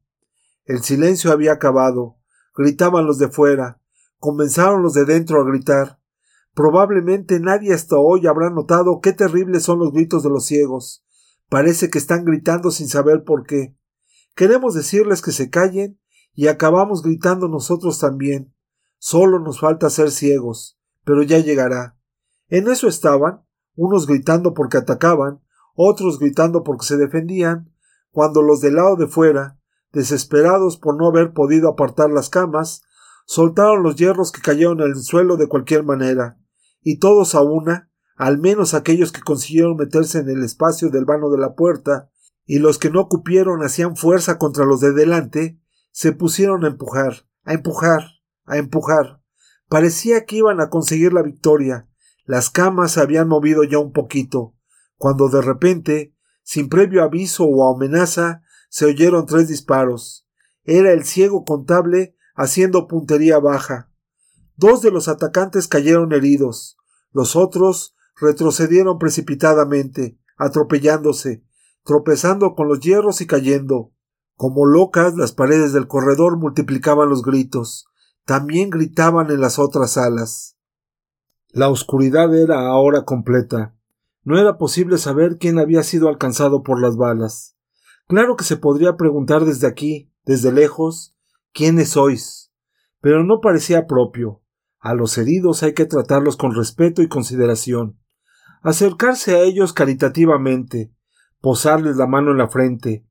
[0.64, 2.20] El silencio había acabado.
[2.56, 3.82] Gritaban los de fuera.
[4.20, 6.00] Comenzaron los de dentro a gritar.
[6.54, 11.04] Probablemente nadie hasta hoy habrá notado qué terribles son los gritos de los ciegos.
[11.50, 13.76] Parece que están gritando sin saber por qué.
[14.36, 16.00] Queremos decirles que se callen
[16.36, 18.54] y acabamos gritando nosotros también.
[19.00, 21.98] Solo nos falta ser ciegos, pero ya llegará.
[22.50, 23.42] En eso estaban,
[23.76, 25.43] unos gritando porque atacaban,
[25.76, 27.72] otros gritando porque se defendían,
[28.12, 29.58] cuando los del lado de fuera,
[29.92, 32.84] desesperados por no haber podido apartar las camas,
[33.26, 36.38] soltaron los hierros que cayeron en el suelo de cualquier manera,
[36.82, 41.30] y todos a una, al menos aquellos que consiguieron meterse en el espacio del vano
[41.30, 42.10] de la puerta,
[42.46, 45.60] y los que no cupieron hacían fuerza contra los de delante,
[45.92, 48.04] se pusieron a empujar, a empujar,
[48.46, 49.22] a empujar.
[49.70, 51.88] Parecía que iban a conseguir la victoria.
[52.26, 54.56] Las camas habían movido ya un poquito,
[54.98, 60.28] cuando de repente, sin previo aviso o amenaza, se oyeron tres disparos.
[60.64, 63.92] Era el ciego contable haciendo puntería baja.
[64.56, 66.78] Dos de los atacantes cayeron heridos.
[67.12, 71.44] Los otros retrocedieron precipitadamente, atropellándose,
[71.84, 73.92] tropezando con los hierros y cayendo.
[74.36, 77.86] Como locas, las paredes del corredor multiplicaban los gritos.
[78.26, 80.58] También gritaban en las otras salas.
[81.50, 83.76] La oscuridad era ahora completa.
[84.24, 87.58] No era posible saber quién había sido alcanzado por las balas.
[88.08, 91.16] Claro que se podría preguntar desde aquí, desde lejos,
[91.52, 92.52] quiénes sois.
[93.02, 94.42] Pero no parecía propio.
[94.80, 98.00] A los heridos hay que tratarlos con respeto y consideración.
[98.62, 100.94] Acercarse a ellos caritativamente,
[101.42, 103.06] posarles la mano en la frente,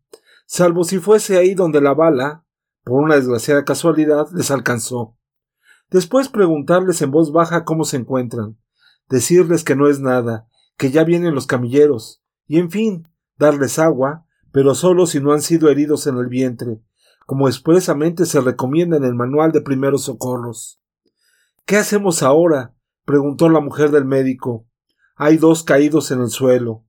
[0.46, 2.44] salvo si fuese ahí donde la bala,
[2.84, 5.16] por una desgraciada casualidad, les alcanzó.
[5.90, 8.58] Después preguntarles en voz baja cómo se encuentran,
[9.10, 10.48] decirles que no es nada,
[10.82, 13.06] que ya vienen los camilleros, y en fin,
[13.38, 16.82] darles agua, pero solo si no han sido heridos en el vientre,
[17.24, 20.82] como expresamente se recomienda en el manual de primeros socorros.
[21.66, 22.74] ¿Qué hacemos ahora?
[23.04, 24.66] preguntó la mujer del médico.
[25.14, 26.84] Hay dos caídos en el suelo.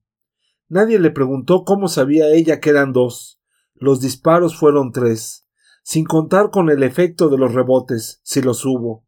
[0.68, 3.40] Nadie le preguntó cómo sabía ella que eran dos.
[3.76, 5.46] Los disparos fueron tres,
[5.84, 9.06] sin contar con el efecto de los rebotes, si los hubo.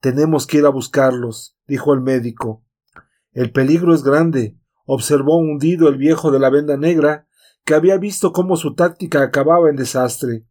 [0.00, 2.65] Tenemos que ir a buscarlos, dijo el médico.
[3.36, 7.28] El peligro es grande, observó hundido el viejo de la venda negra,
[7.66, 10.46] que había visto cómo su táctica acababa en desastre.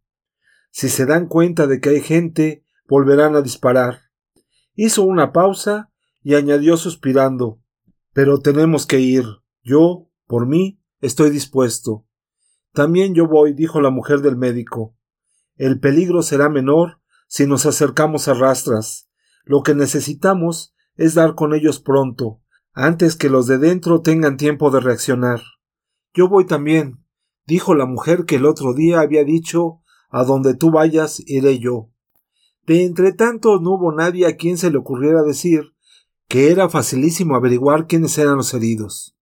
[0.70, 4.02] Si se dan cuenta de que hay gente, volverán a disparar.
[4.76, 5.90] Hizo una pausa
[6.22, 7.60] y añadió suspirando
[8.12, 9.24] Pero tenemos que ir.
[9.64, 12.06] Yo, por mí, estoy dispuesto.
[12.72, 14.96] También yo voy, dijo la mujer del médico.
[15.56, 19.10] El peligro será menor si nos acercamos a rastras.
[19.44, 22.42] Lo que necesitamos es dar con ellos pronto,
[22.76, 25.40] antes que los de dentro tengan tiempo de reaccionar.
[26.14, 27.02] Yo voy también,
[27.46, 31.90] dijo la mujer que el otro día había dicho a donde tú vayas iré yo.
[32.66, 35.72] De entre tanto no hubo nadie a quien se le ocurriera decir
[36.28, 39.16] que era facilísimo averiguar quiénes eran los heridos.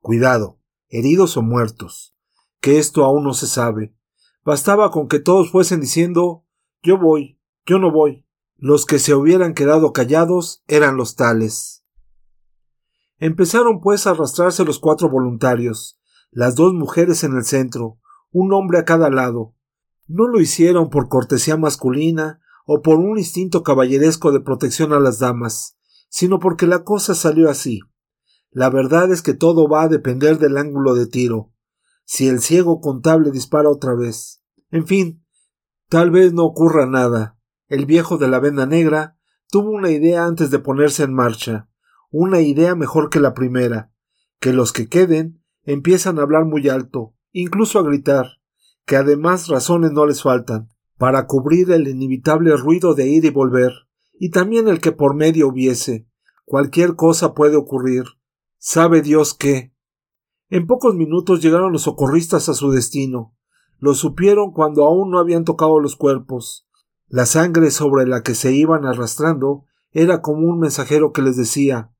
[0.00, 2.14] Cuidado, heridos o muertos
[2.60, 3.94] que esto aún no se sabe.
[4.44, 6.44] Bastaba con que todos fuesen diciendo
[6.82, 8.26] yo voy, yo no voy.
[8.56, 11.79] Los que se hubieran quedado callados eran los tales.
[13.20, 16.00] Empezaron pues a arrastrarse los cuatro voluntarios,
[16.30, 17.98] las dos mujeres en el centro,
[18.32, 19.54] un hombre a cada lado.
[20.08, 25.18] No lo hicieron por cortesía masculina o por un instinto caballeresco de protección a las
[25.18, 25.76] damas,
[26.08, 27.80] sino porque la cosa salió así.
[28.50, 31.52] La verdad es que todo va a depender del ángulo de tiro
[32.12, 34.42] si el ciego contable dispara otra vez.
[34.72, 35.24] En fin,
[35.88, 37.38] tal vez no ocurra nada.
[37.68, 39.16] El viejo de la venda negra
[39.48, 41.69] tuvo una idea antes de ponerse en marcha,
[42.10, 43.92] una idea mejor que la primera,
[44.40, 48.26] que los que queden empiezan a hablar muy alto, incluso a gritar,
[48.84, 53.72] que además razones no les faltan, para cubrir el inevitable ruido de ir y volver,
[54.18, 56.08] y también el que por medio hubiese.
[56.44, 58.04] Cualquier cosa puede ocurrir.
[58.58, 59.72] Sabe Dios qué.
[60.48, 63.36] En pocos minutos llegaron los socorristas a su destino.
[63.78, 66.66] Lo supieron cuando aún no habían tocado los cuerpos.
[67.06, 71.92] La sangre sobre la que se iban arrastrando era como un mensajero que les decía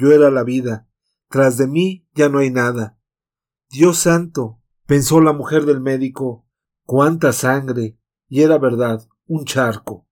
[0.00, 0.86] Yo era la vida.
[1.28, 3.00] Tras de mí ya no hay nada.
[3.68, 4.60] Dios santo.
[4.86, 6.46] pensó la mujer del médico.
[6.84, 7.98] cuánta sangre.
[8.28, 10.06] Y era verdad, un charco.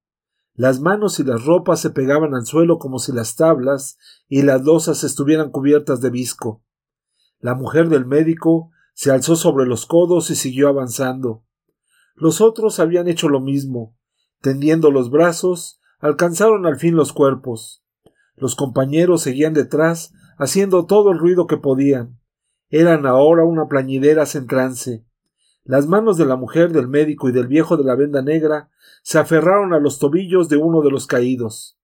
[0.54, 4.64] Las manos y las ropas se pegaban al suelo como si las tablas y las
[4.64, 6.64] losas estuvieran cubiertas de visco.
[7.38, 11.44] La mujer del médico se alzó sobre los codos y siguió avanzando.
[12.16, 13.96] Los otros habían hecho lo mismo.
[14.40, 17.85] Tendiendo los brazos, alcanzaron al fin los cuerpos.
[18.36, 22.18] Los compañeros seguían detrás, haciendo todo el ruido que podían.
[22.68, 25.04] Eran ahora una plañidera en trance.
[25.64, 28.70] Las manos de la mujer del médico y del viejo de la venda negra
[29.02, 31.78] se aferraron a los tobillos de uno de los caídos.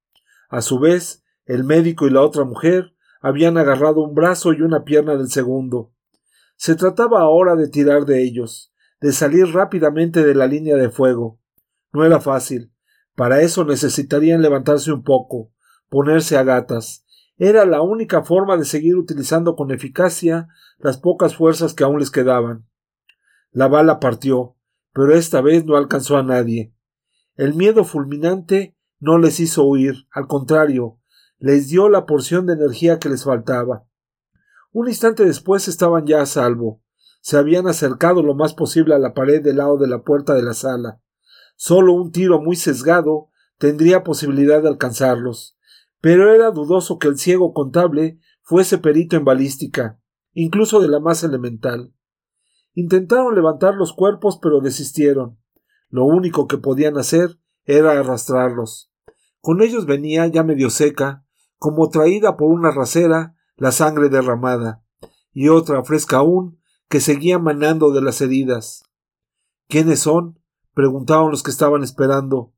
[0.48, 4.84] A su vez, el médico y la otra mujer habían agarrado un brazo y una
[4.84, 5.92] pierna del segundo.
[6.57, 11.40] Se trataba ahora de tirar de ellos, de salir rápidamente de la línea de fuego.
[11.92, 12.72] No era fácil.
[13.16, 15.50] Para eso necesitarían levantarse un poco,
[15.93, 17.05] ponerse a gatas.
[17.36, 22.11] Era la única forma de seguir utilizando con eficacia las pocas fuerzas que aún les
[22.11, 22.66] quedaban.
[23.51, 24.57] La bala partió,
[24.95, 26.74] pero esta vez no alcanzó a nadie.
[27.34, 30.99] El miedo fulminante no les hizo huir, al contrario,
[31.38, 33.84] les dio la porción de energía que les faltaba.
[34.72, 36.80] Un instante después estaban ya a salvo.
[37.20, 40.43] Se habían acercado lo más posible a la pared del lado de la puerta de
[40.43, 41.03] la sala.
[41.55, 43.28] Solo un tiro muy sesgado
[43.59, 45.59] tendría posibilidad de alcanzarlos,
[46.03, 50.00] pero era dudoso que el ciego contable fuese perito en balística,
[50.34, 51.94] incluso de la más elemental.
[52.74, 55.38] Intentaron levantar los cuerpos, pero desistieron.
[55.88, 58.92] Lo único que podían hacer era arrastrarlos.
[59.40, 61.24] Con ellos venía, ya medio seca,
[61.59, 64.84] como traída por una rasera, la sangre derramada,
[65.32, 68.82] y otra fresca aún, que seguía manando de las heridas.
[69.68, 70.40] ¿Quiénes son?
[70.74, 72.53] preguntaron los que estaban esperando.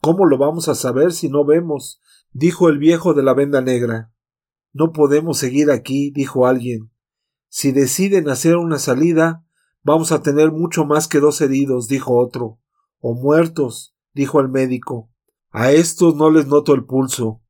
[0.00, 2.00] ¿Cómo lo vamos a saber si no vemos?
[2.32, 4.12] Dijo el viejo de la venda negra.
[4.72, 6.90] No podemos seguir aquí, dijo alguien.
[7.48, 9.44] Si deciden hacer una salida,
[9.82, 12.58] vamos a tener mucho más que dos heridos, dijo otro.
[13.00, 15.10] O muertos, dijo el médico.
[15.50, 17.42] A estos no les noto el pulso.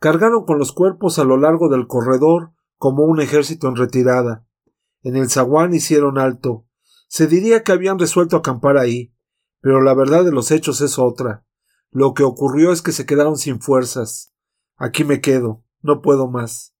[0.00, 4.46] Cargaron con los cuerpos a lo largo del corredor como un ejército en retirada.
[5.02, 6.66] En el zaguán hicieron alto.
[7.06, 9.14] Se diría que habían resuelto acampar ahí,
[9.60, 11.45] pero la verdad de los hechos es otra.
[11.98, 14.34] Lo que ocurrió es que se quedaron sin fuerzas.
[14.76, 16.74] Aquí me quedo, no puedo más.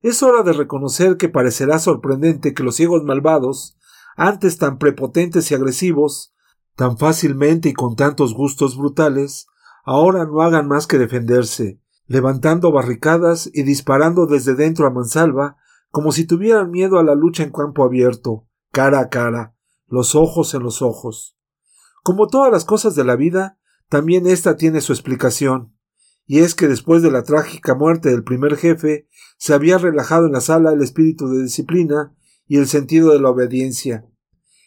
[0.00, 3.78] Es hora de reconocer que parecerá sorprendente que los ciegos malvados,
[4.16, 6.34] antes tan prepotentes y agresivos,
[6.74, 9.46] tan fácilmente y con tantos gustos brutales,
[9.84, 15.58] ahora no hagan más que defenderse, levantando barricadas y disparando desde dentro a mansalva,
[15.92, 19.54] como si tuvieran miedo a la lucha en campo abierto, cara a cara,
[19.86, 21.38] los ojos en los ojos.
[22.02, 25.76] Como todas las cosas de la vida, también esta tiene su explicación,
[26.26, 29.06] y es que después de la trágica muerte del primer jefe,
[29.38, 32.14] se había relajado en la sala el espíritu de disciplina
[32.46, 34.06] y el sentido de la obediencia.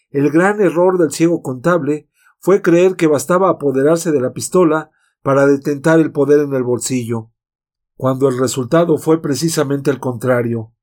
[0.09, 2.09] El gran error del ciego contable
[2.39, 4.91] fue creer que bastaba apoderarse de la pistola
[5.21, 7.31] para detentar el poder en el bolsillo,
[7.95, 10.73] cuando el resultado fue precisamente el contrario.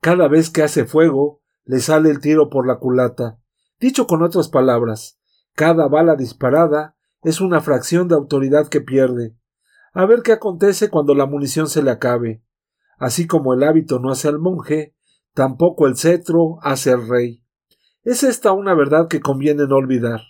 [0.00, 3.38] Cada vez que hace fuego, le sale el tiro por la culata.
[3.80, 5.18] Dicho con otras palabras,
[5.54, 6.95] cada bala disparada
[7.26, 9.36] es una fracción de autoridad que pierde.
[9.92, 12.44] A ver qué acontece cuando la munición se le acabe.
[12.98, 14.94] Así como el hábito no hace al monje,
[15.34, 17.42] tampoco el cetro hace al rey.
[18.04, 20.20] Es esta una verdad que conviene no olvidar.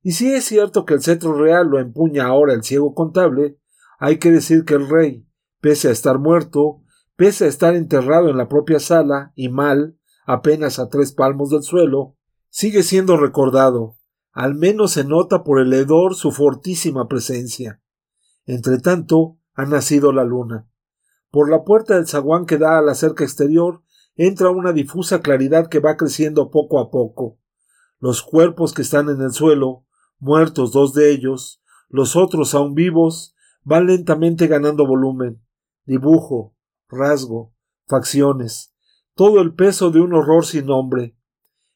[0.00, 3.58] Y si es cierto que el cetro real lo empuña ahora el ciego contable,
[3.98, 5.26] hay que decir que el rey,
[5.60, 6.84] pese a estar muerto,
[7.16, 11.64] pese a estar enterrado en la propia sala y mal, apenas a tres palmos del
[11.64, 12.14] suelo,
[12.48, 13.97] sigue siendo recordado,
[14.38, 17.82] al menos se nota por el hedor su fortísima presencia.
[18.46, 20.70] Entretanto, ha nacido la luna.
[21.32, 23.82] Por la puerta del zaguán que da a la cerca exterior
[24.14, 27.40] entra una difusa claridad que va creciendo poco a poco.
[27.98, 29.84] Los cuerpos que están en el suelo,
[30.20, 33.34] muertos dos de ellos, los otros aún vivos,
[33.64, 35.42] van lentamente ganando volumen,
[35.84, 36.54] dibujo,
[36.88, 37.56] rasgo,
[37.88, 38.72] facciones,
[39.16, 41.16] todo el peso de un horror sin nombre.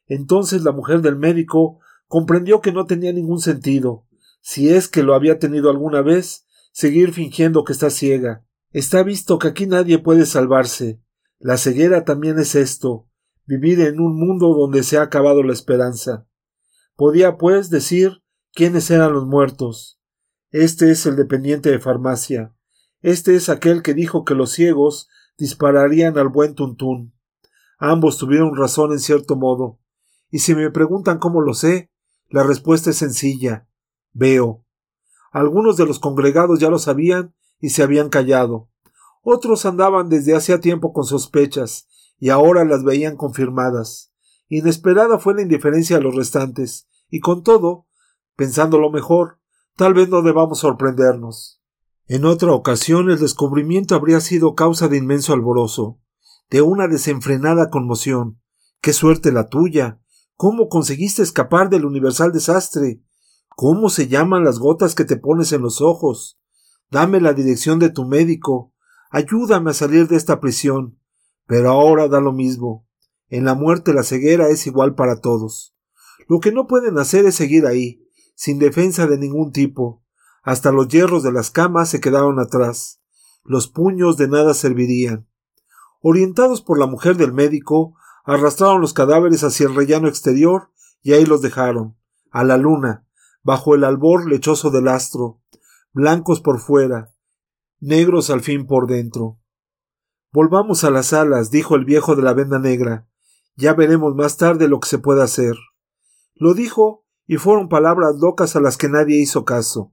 [0.07, 1.81] Entonces la mujer del médico
[2.13, 4.07] comprendió que no tenía ningún sentido,
[4.43, 8.45] si es que lo había tenido alguna vez, seguir fingiendo que está ciega.
[8.71, 11.01] Está visto que aquí nadie puede salvarse.
[11.39, 13.09] La ceguera también es esto,
[13.47, 16.27] vivir en un mundo donde se ha acabado la esperanza.
[16.97, 19.99] Podía, pues, decir quiénes eran los muertos.
[20.51, 22.55] Este es el dependiente de farmacia.
[23.01, 25.09] Este es aquel que dijo que los ciegos
[25.39, 27.15] dispararían al buen tuntún.
[27.79, 29.81] Ambos tuvieron razón en cierto modo.
[30.31, 31.91] Y si me preguntan cómo lo sé,
[32.33, 33.69] la respuesta es sencilla.
[34.15, 34.65] Veo.
[35.33, 38.71] Algunos de los congregados ya lo sabían y se habían callado.
[39.23, 44.13] Otros andaban desde hacía tiempo con sospechas, y ahora las veían confirmadas.
[44.49, 47.87] Inesperada fue la indiferencia de los restantes, y con todo,
[48.35, 49.39] pensándolo mejor,
[49.77, 51.61] tal vez no debamos sorprendernos.
[52.07, 56.01] En otra ocasión el descubrimiento habría sido causa de inmenso alborozo,
[56.51, 58.41] de una desenfrenada conmoción.
[58.81, 60.02] ¡Qué suerte la tuya!
[60.43, 63.01] ¿Cómo conseguiste escapar del universal desastre?
[63.55, 66.37] ¿Cómo se llaman las gotas que te pones en los ojos?
[66.91, 68.75] Dame la dirección de tu médico.
[69.13, 70.99] Ayúdame a salir de esta prisión.
[71.47, 72.89] Pero ahora da lo mismo.
[73.29, 75.77] En la muerte la ceguera es igual para todos.
[76.27, 80.03] Lo que no pueden hacer es seguir ahí, sin defensa de ningún tipo.
[80.43, 83.01] Hasta los hierros de las camas se quedaron atrás.
[83.45, 85.29] Los puños de nada servirían.
[86.01, 87.95] Orientados por la mujer del médico,
[88.25, 90.71] arrastraron los cadáveres hacia el rellano exterior
[91.03, 91.97] y ahí los dejaron,
[92.31, 93.07] a la luna,
[93.43, 95.41] bajo el albor lechoso del astro,
[95.93, 97.13] blancos por fuera,
[97.81, 99.39] negros al fin por dentro.
[100.33, 103.07] Volvamos a las alas, dijo el viejo de la venda negra.
[103.57, 105.57] Ya veremos más tarde lo que se puede hacer.
[106.35, 109.93] Lo dijo, y fueron palabras locas a las que nadie hizo caso.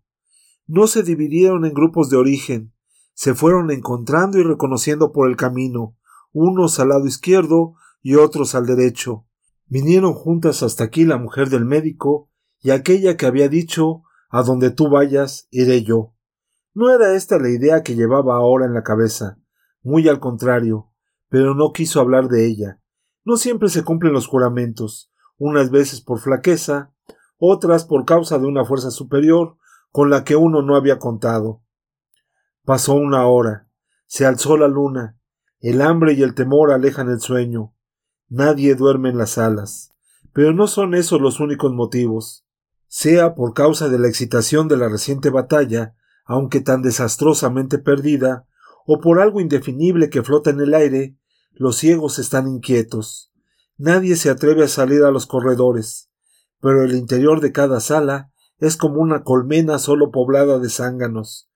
[0.65, 2.73] No se dividieron en grupos de origen,
[3.13, 5.97] se fueron encontrando y reconociendo por el camino,
[6.31, 9.25] unos al lado izquierdo y otros al derecho.
[9.65, 12.29] Vinieron juntas hasta aquí la mujer del médico
[12.61, 16.13] y aquella que había dicho a donde tú vayas iré yo.
[16.73, 19.39] No era esta la idea que llevaba ahora en la cabeza,
[19.81, 20.91] muy al contrario,
[21.29, 22.79] pero no quiso hablar de ella.
[23.23, 26.93] No siempre se cumplen los juramentos, unas veces por flaqueza,
[27.37, 29.57] otras por causa de una fuerza superior
[29.91, 31.63] con la que uno no había contado.
[32.65, 33.67] Pasó una hora,
[34.05, 35.17] se alzó la luna,
[35.59, 37.73] el hambre y el temor alejan el sueño,
[38.29, 39.91] nadie duerme en las salas,
[40.33, 42.45] pero no son esos los únicos motivos.
[42.87, 48.47] Sea por causa de la excitación de la reciente batalla, aunque tan desastrosamente perdida,
[48.85, 51.17] o por algo indefinible que flota en el aire,
[51.53, 53.31] los ciegos están inquietos.
[53.77, 56.09] Nadie se atreve a salir a los corredores,
[56.59, 61.49] pero el interior de cada sala es como una colmena solo poblada de zánganos,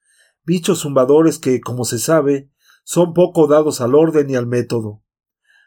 [0.44, 2.50] bichos zumbadores que, como se sabe,
[2.82, 5.03] son poco dados al orden y al método.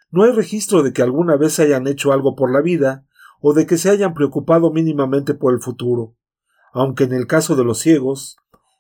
[0.10, 3.06] No hay registro de que alguna vez hayan hecho algo por la vida,
[3.42, 6.16] o de que se hayan preocupado mínimamente por el futuro,
[6.74, 8.38] aunque en el caso de los ciegos,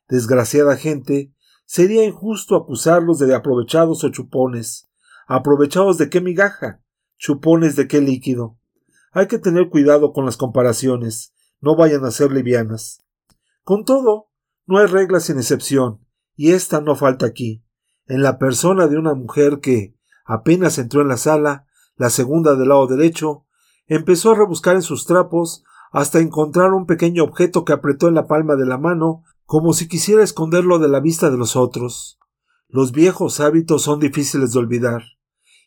[0.07, 1.33] desgraciada gente,
[1.65, 4.89] sería injusto acusarlos de aprovechados o chupones.
[5.27, 6.81] ¿Aprovechados de qué migaja?
[7.17, 8.57] ¿Chupones de qué líquido?
[9.11, 13.03] Hay que tener cuidado con las comparaciones, no vayan a ser livianas.
[13.63, 14.29] Con todo,
[14.65, 16.05] no hay reglas sin excepción,
[16.35, 17.63] y esta no falta aquí,
[18.05, 19.96] en la persona de una mujer que,
[20.27, 21.65] apenas entró en la sala,
[21.95, 23.45] la segunda del lado derecho,
[23.87, 28.27] empezó a rebuscar en sus trapos hasta encontrar un pequeño objeto que apretó en la
[28.27, 32.19] palma de la mano como si quisiera esconderlo de la vista de los otros.
[32.67, 35.03] Los viejos hábitos son difíciles de olvidar,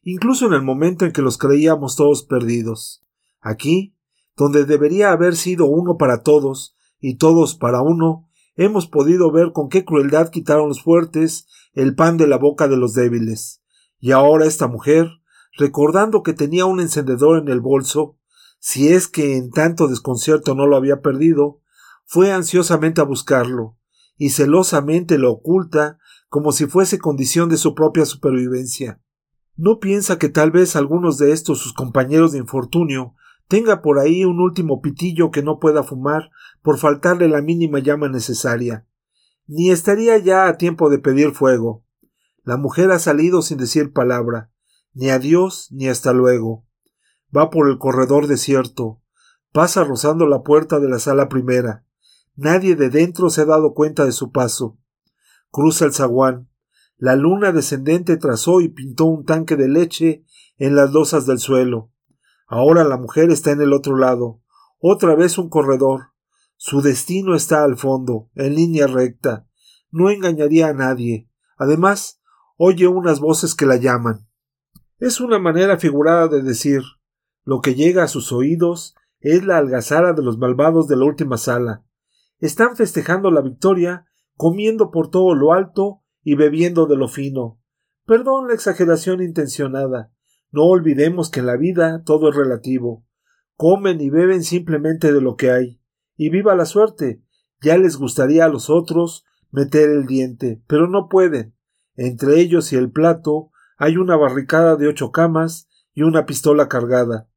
[0.02, 3.02] incluso en el momento en que los creíamos todos perdidos.
[3.40, 3.96] Aquí,
[4.36, 9.70] donde debería haber sido uno para todos y todos para uno, hemos podido ver con
[9.70, 13.59] qué crueldad quitaron los fuertes el pan de la boca de los débiles.
[14.00, 15.08] Y ahora esta mujer,
[15.56, 18.16] recordando que tenía un encendedor en el bolso,
[18.58, 21.60] si es que en tanto desconcierto no lo había perdido,
[22.06, 23.76] fue ansiosamente a buscarlo,
[24.16, 25.98] y celosamente lo oculta
[26.28, 29.00] como si fuese condición de su propia supervivencia.
[29.56, 33.14] ¿No piensa que tal vez algunos de estos sus compañeros de infortunio
[33.48, 36.30] tenga por ahí un último pitillo que no pueda fumar
[36.62, 38.86] por faltarle la mínima llama necesaria?
[39.46, 41.84] Ni estaría ya a tiempo de pedir fuego.
[42.44, 44.50] La mujer ha salido sin decir palabra,
[44.92, 46.66] ni adiós ni hasta luego.
[47.36, 49.02] Va por el corredor desierto,
[49.52, 51.84] pasa rozando la puerta de la sala primera.
[52.36, 54.78] Nadie de dentro se ha dado cuenta de su paso.
[55.50, 56.48] Cruza el zaguán.
[56.96, 60.24] La luna descendente trazó y pintó un tanque de leche
[60.58, 61.90] en las losas del suelo.
[62.46, 64.42] Ahora la mujer está en el otro lado.
[64.78, 66.12] Otra vez un corredor.
[66.56, 69.46] Su destino está al fondo, en línea recta.
[69.90, 71.28] No engañaría a nadie.
[71.56, 72.19] Además,
[72.62, 74.28] oye unas voces que la llaman.
[74.98, 76.82] Es una manera figurada de decir
[77.42, 81.38] lo que llega a sus oídos es la algazara de los malvados de la última
[81.38, 81.86] sala.
[82.38, 84.04] Están festejando la victoria,
[84.36, 87.58] comiendo por todo lo alto y bebiendo de lo fino,
[88.04, 90.12] Perdón la exageración intencionada.
[90.50, 93.06] No olvidemos que en la vida todo es relativo.
[93.56, 95.80] Comen y beben simplemente de lo que hay.
[96.14, 97.22] Y viva la suerte.
[97.62, 101.54] Ya les gustaría a los otros meter el diente, pero no pueden.
[102.02, 107.28] Entre ellos y el plato hay una barricada de ocho camas y una pistola cargada.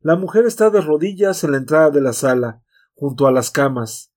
[0.00, 2.60] La mujer está de rodillas en la entrada de la sala,
[2.96, 4.12] junto a las camas.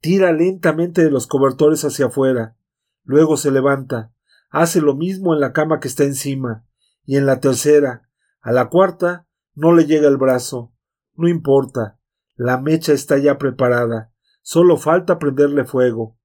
[0.00, 2.56] Tira lentamente de los cobertores hacia afuera.
[3.04, 4.14] Luego se levanta.
[4.48, 6.64] Hace lo mismo en la cama que está encima.
[7.04, 8.08] Y en la tercera.
[8.40, 10.72] A la cuarta no le llega el brazo.
[11.16, 11.98] No importa.
[12.34, 14.10] La mecha está ya preparada.
[14.40, 16.17] Solo falta prenderle fuego.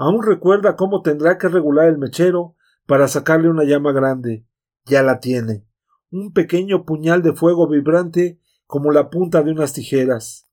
[0.00, 4.46] Aún recuerda cómo tendrá que regular el mechero para sacarle una llama grande.
[4.86, 5.66] Ya la tiene.
[6.10, 10.48] Un pequeño puñal de fuego vibrante como la punta de unas tijeras.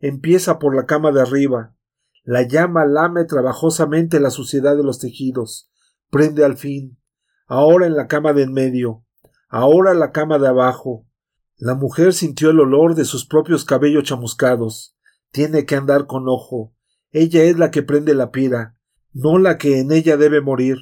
[0.00, 1.76] Empieza por la cama de arriba.
[2.24, 5.70] La llama lame trabajosamente la suciedad de los tejidos.
[6.10, 6.98] Prende al fin.
[7.46, 9.04] Ahora en la cama de en medio.
[9.48, 11.06] Ahora la cama de abajo.
[11.56, 14.96] La mujer sintió el olor de sus propios cabellos chamuscados.
[15.30, 16.74] Tiene que andar con ojo.
[17.12, 18.77] Ella es la que prende la pira,
[19.12, 20.78] no la que en ella debe morir.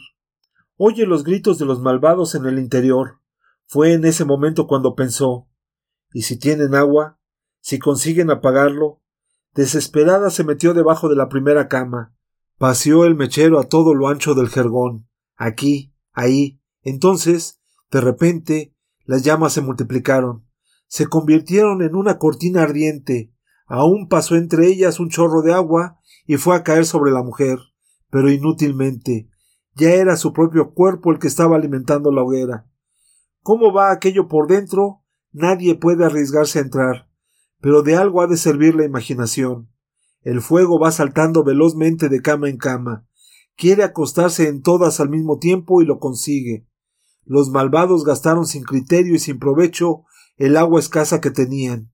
[0.77, 3.21] Oye los gritos de los malvados en el interior.
[3.67, 5.49] Fue en ese momento cuando pensó
[6.13, 7.19] ¿Y si tienen agua?
[7.61, 9.03] ¿Si consiguen apagarlo?
[9.55, 12.15] Desesperada se metió debajo de la primera cama.
[12.59, 15.09] Paseó el mechero a todo lo ancho del jergón.
[15.37, 16.61] Aquí, ahí.
[16.83, 17.61] Entonces,
[17.91, 18.75] de repente,
[19.05, 20.47] las llamas se multiplicaron.
[20.87, 23.33] Se convirtieron en una cortina ardiente.
[23.67, 27.59] Aún pasó entre ellas un chorro de agua y fue a caer sobre la mujer,
[28.11, 29.29] pero inútilmente.
[29.75, 32.67] Ya era su propio cuerpo el que estaba alimentando la hoguera.
[33.43, 35.03] ¿Cómo va aquello por dentro?
[35.33, 37.07] Nadie puede arriesgarse a entrar
[37.61, 39.69] pero de algo ha de servir la imaginación.
[40.23, 43.07] El fuego va saltando velozmente de cama en cama.
[43.57, 46.69] Quiere acostarse en todas al mismo tiempo y lo consigue.
[47.25, 50.05] Los malvados gastaron sin criterio y sin provecho
[50.37, 51.93] el agua escasa que tenían.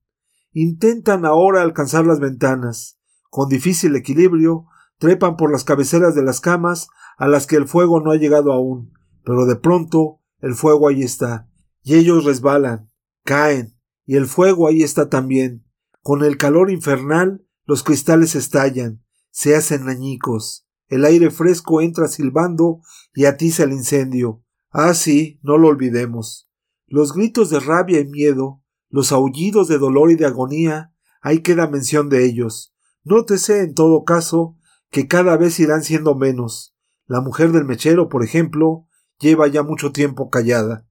[0.51, 2.99] Intentan ahora alcanzar las ventanas.
[3.29, 4.65] Con difícil equilibrio,
[4.97, 6.87] trepan por las cabeceras de las camas
[7.17, 11.03] a las que el fuego no ha llegado aún, pero de pronto el fuego ahí
[11.03, 11.49] está,
[11.83, 12.91] y ellos resbalan,
[13.23, 15.65] caen, y el fuego ahí está también.
[16.01, 20.67] Con el calor infernal los cristales estallan, se hacen añicos.
[20.87, 22.81] El aire fresco entra silbando
[23.15, 24.43] y atiza el incendio.
[24.69, 26.49] Ah, sí, no lo olvidemos.
[26.87, 31.67] Los gritos de rabia y miedo, los aullidos de dolor y de agonía, ahí queda
[31.67, 32.75] mención de ellos.
[33.03, 34.57] Nótese, en todo caso,
[34.93, 36.75] que cada vez irán siendo menos.
[37.07, 38.85] La mujer del mechero, por ejemplo,
[39.19, 40.87] lleva ya mucho tiempo callada.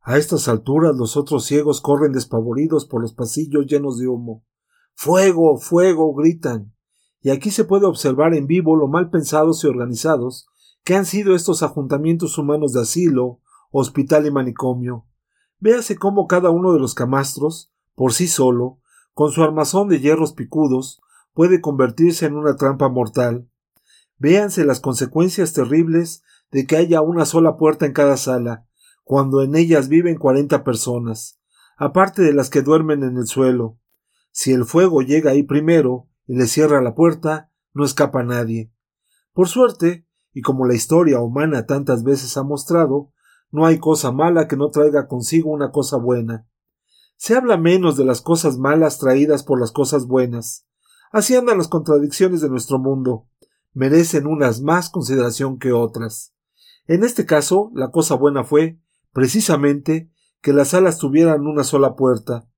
[0.00, 4.42] A estas alturas los otros ciegos corren despavoridos por los pasillos llenos de humo.
[4.94, 5.58] Fuego.
[5.58, 6.14] fuego.
[6.14, 6.74] gritan.
[7.20, 10.46] Y aquí se puede observar en vivo lo mal pensados y organizados
[10.82, 15.06] que han sido estos ajuntamientos humanos de asilo, hospital y manicomio.
[15.58, 18.80] Véase cómo cada uno de los camastros, por sí solo,
[19.12, 21.02] con su armazón de hierros picudos,
[21.34, 23.48] puede convertirse en una trampa mortal.
[24.18, 28.66] Véanse las consecuencias terribles de que haya una sola puerta en cada sala,
[29.02, 31.40] cuando en ellas viven cuarenta personas,
[31.76, 33.78] aparte de las que duermen en el suelo.
[34.30, 38.72] Si el fuego llega ahí primero y le cierra la puerta, no escapa nadie.
[39.32, 43.12] Por suerte, y como la historia humana tantas veces ha mostrado,
[43.50, 46.46] no hay cosa mala que no traiga consigo una cosa buena.
[47.16, 50.66] Se habla menos de las cosas malas traídas por las cosas buenas.
[51.14, 53.28] Así andan las contradicciones de nuestro mundo.
[53.72, 56.34] Merecen unas más consideración que otras.
[56.88, 58.80] En este caso, la cosa buena fue
[59.12, 60.10] precisamente
[60.40, 62.48] que las alas tuvieran una sola puerta.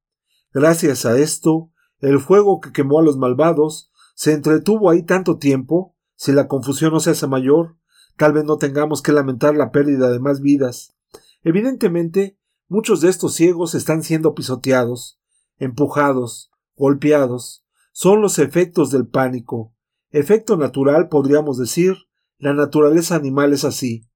[0.54, 5.94] Gracias a esto, el fuego que quemó a los malvados se entretuvo ahí tanto tiempo,
[6.14, 7.76] si la confusión no se hace mayor,
[8.16, 10.96] tal vez no tengamos que lamentar la pérdida de más vidas.
[11.42, 12.38] Evidentemente,
[12.68, 15.20] muchos de estos ciegos están siendo pisoteados,
[15.59, 17.66] empujados, golpeados.
[17.99, 19.72] Son los efectos del pánico.
[20.11, 21.97] Efecto natural, podríamos decir,
[22.36, 24.07] la naturaleza animal es así.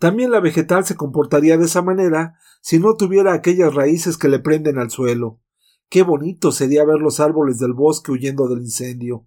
[0.00, 4.40] También la vegetal se comportaría de esa manera si no tuviera aquellas raíces que le
[4.40, 5.38] prenden al suelo.
[5.88, 9.24] Qué bonito sería ver los árboles del bosque huyendo del incendio.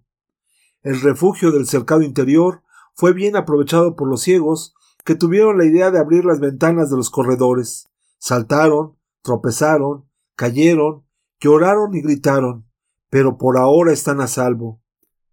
[0.82, 4.74] El refugio del cercado interior fue bien aprovechado por los ciegos,
[5.06, 7.88] que tuvieron la idea de abrir las ventanas de los corredores.
[8.18, 11.06] Saltaron, tropezaron, cayeron,
[11.40, 12.65] lloraron y gritaron,
[13.10, 14.80] pero por ahora están a salvo.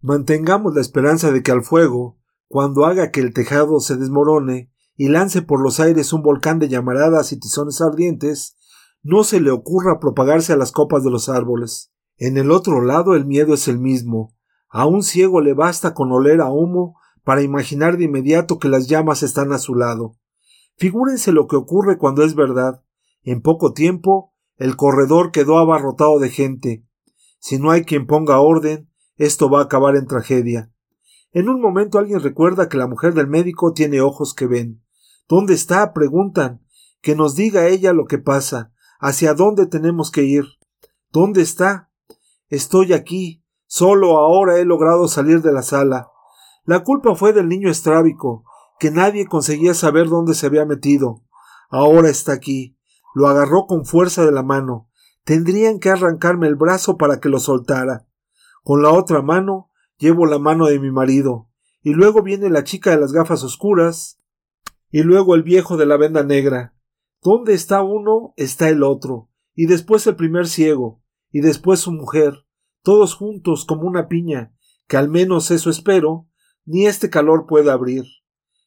[0.01, 2.17] Mantengamos la esperanza de que al fuego,
[2.47, 6.69] cuando haga que el tejado se desmorone, y lance por los aires un volcán de
[6.69, 8.55] llamaradas y tizones ardientes,
[9.01, 11.91] no se le ocurra propagarse a las copas de los árboles.
[12.17, 14.35] En el otro lado el miedo es el mismo.
[14.69, 18.87] A un ciego le basta con oler a humo para imaginar de inmediato que las
[18.87, 20.17] llamas están a su lado.
[20.77, 22.83] Figúrense lo que ocurre cuando es verdad.
[23.23, 26.85] En poco tiempo, el corredor quedó abarrotado de gente.
[27.43, 30.71] Si no hay quien ponga orden, esto va a acabar en tragedia.
[31.33, 34.81] En un momento alguien recuerda que la mujer del médico tiene ojos que ven.
[35.27, 35.91] ¿Dónde está?
[35.91, 36.65] preguntan.
[37.01, 38.71] Que nos diga ella lo que pasa.
[38.97, 40.45] ¿Hacia dónde tenemos que ir?
[41.11, 41.91] ¿Dónde está?
[42.47, 43.43] Estoy aquí.
[43.65, 46.07] Solo ahora he logrado salir de la sala.
[46.63, 48.45] La culpa fue del niño estrábico,
[48.79, 51.25] que nadie conseguía saber dónde se había metido.
[51.69, 52.77] Ahora está aquí.
[53.13, 54.87] Lo agarró con fuerza de la mano.
[55.23, 58.05] Tendrían que arrancarme el brazo para que lo soltara.
[58.63, 61.49] Con la otra mano llevo la mano de mi marido.
[61.81, 64.19] Y luego viene la chica de las gafas oscuras.
[64.89, 66.75] Y luego el viejo de la venda negra.
[67.21, 68.33] ¿Dónde está uno?
[68.35, 69.29] está el otro.
[69.55, 71.01] Y después el primer ciego.
[71.31, 72.45] Y después su mujer.
[72.83, 74.53] Todos juntos como una piña,
[74.87, 76.27] que al menos eso espero,
[76.65, 78.03] ni este calor puede abrir.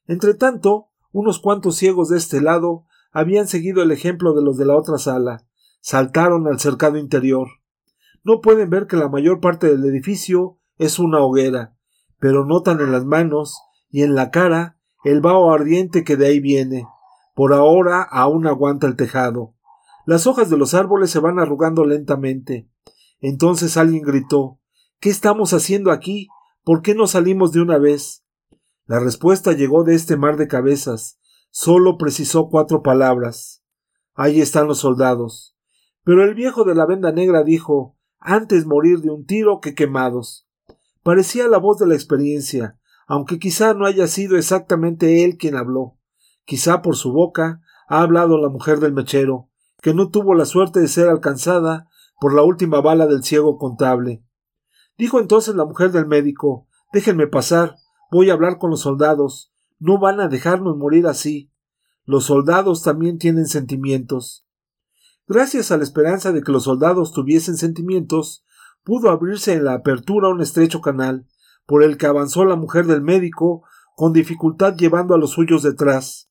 [0.06, 4.76] Entretanto, unos cuantos ciegos de este lado habían seguido el ejemplo de los de la
[4.76, 5.46] otra sala,
[5.86, 7.46] saltaron al cercado interior.
[8.24, 11.76] No pueden ver que la mayor parte del edificio es una hoguera,
[12.18, 16.40] pero notan en las manos y en la cara el vaho ardiente que de ahí
[16.40, 16.88] viene.
[17.36, 19.54] Por ahora aún aguanta el tejado.
[20.06, 22.68] Las hojas de los árboles se van arrugando lentamente.
[23.20, 24.58] Entonces alguien gritó
[24.98, 26.26] ¿Qué estamos haciendo aquí?
[26.64, 28.24] ¿Por qué no salimos de una vez?
[28.86, 31.20] La respuesta llegó de este mar de cabezas.
[31.52, 33.62] Solo precisó cuatro palabras.
[34.14, 35.55] Ahí están los soldados.
[36.06, 40.46] Pero el viejo de la venda negra dijo antes morir de un tiro que quemados.
[41.02, 42.78] Parecía la voz de la experiencia,
[43.08, 45.98] aunque quizá no haya sido exactamente él quien habló.
[46.44, 49.48] Quizá por su boca ha hablado la mujer del mechero,
[49.82, 51.88] que no tuvo la suerte de ser alcanzada
[52.20, 54.22] por la última bala del ciego contable.
[54.96, 57.78] Dijo entonces la mujer del médico Déjenme pasar,
[58.12, 59.52] voy a hablar con los soldados.
[59.80, 61.50] No van a dejarnos morir así.
[62.04, 64.45] Los soldados también tienen sentimientos.
[65.28, 68.44] Gracias a la esperanza de que los soldados tuviesen sentimientos,
[68.84, 71.26] pudo abrirse en la apertura un estrecho canal,
[71.66, 73.64] por el que avanzó la mujer del médico,
[73.96, 76.30] con dificultad llevando a los suyos detrás.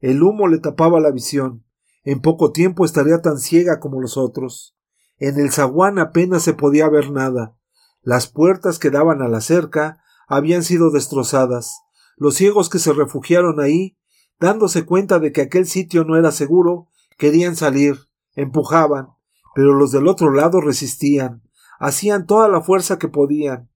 [0.00, 1.64] El humo le tapaba la visión.
[2.04, 4.76] En poco tiempo estaría tan ciega como los otros.
[5.18, 7.56] En el zaguán apenas se podía ver nada.
[8.02, 11.80] Las puertas que daban a la cerca habían sido destrozadas.
[12.16, 13.96] Los ciegos que se refugiaron ahí,
[14.38, 17.96] dándose cuenta de que aquel sitio no era seguro, querían salir,
[18.36, 19.08] empujaban,
[19.54, 21.42] pero los del otro lado resistían,
[21.80, 23.70] hacían toda la fuerza que podían.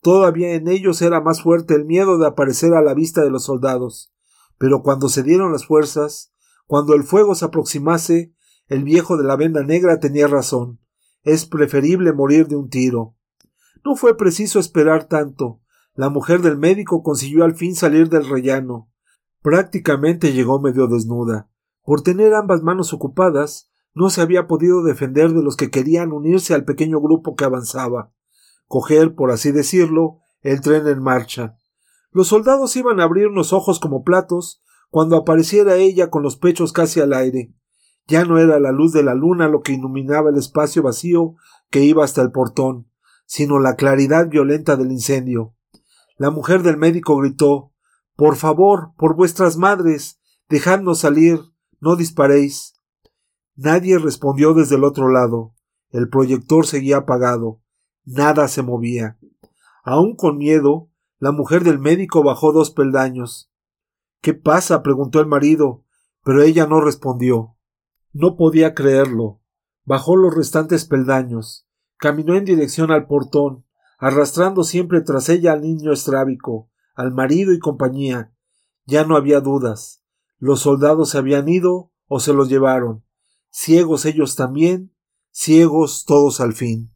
[0.00, 3.44] Todavía en ellos era más fuerte el miedo de aparecer a la vista de los
[3.44, 4.12] soldados.
[4.58, 6.32] Pero cuando se dieron las fuerzas,
[6.66, 8.34] cuando el fuego se aproximase,
[8.68, 10.80] el viejo de la venda negra tenía razón.
[11.22, 13.14] Es preferible morir de un tiro.
[13.84, 15.60] No fue preciso esperar tanto.
[15.94, 18.90] La mujer del médico consiguió al fin salir del rellano.
[19.42, 21.48] Prácticamente llegó medio desnuda.
[21.84, 26.52] Por tener ambas manos ocupadas, no se había podido defender de los que querían unirse
[26.52, 28.12] al pequeño grupo que avanzaba.
[28.66, 31.56] Coger, por así decirlo, el tren en marcha.
[32.10, 36.74] Los soldados iban a abrir unos ojos como platos cuando apareciera ella con los pechos
[36.74, 37.54] casi al aire.
[38.06, 41.36] Ya no era la luz de la luna lo que iluminaba el espacio vacío
[41.70, 42.90] que iba hasta el portón,
[43.24, 45.54] sino la claridad violenta del incendio.
[46.18, 47.72] La mujer del médico gritó
[48.14, 50.20] Por favor, por vuestras madres,
[50.50, 51.40] dejadnos salir,
[51.80, 52.75] no disparéis.
[53.56, 55.54] Nadie respondió desde el otro lado.
[55.90, 57.62] El proyector seguía apagado.
[58.04, 59.18] Nada se movía.
[59.82, 63.50] Aún con miedo, la mujer del médico bajó dos peldaños.
[64.20, 64.82] ¿Qué pasa?
[64.82, 65.84] preguntó el marido,
[66.22, 67.56] pero ella no respondió.
[68.12, 69.40] No podía creerlo.
[69.84, 73.64] Bajó los restantes peldaños, caminó en dirección al portón,
[73.98, 78.34] arrastrando siempre tras ella al niño estrábico, al marido y compañía.
[78.84, 80.02] Ya no había dudas.
[80.38, 83.05] Los soldados se habían ido o se los llevaron.
[83.58, 84.94] Ciegos ellos también,
[85.30, 86.92] ciegos todos al fin.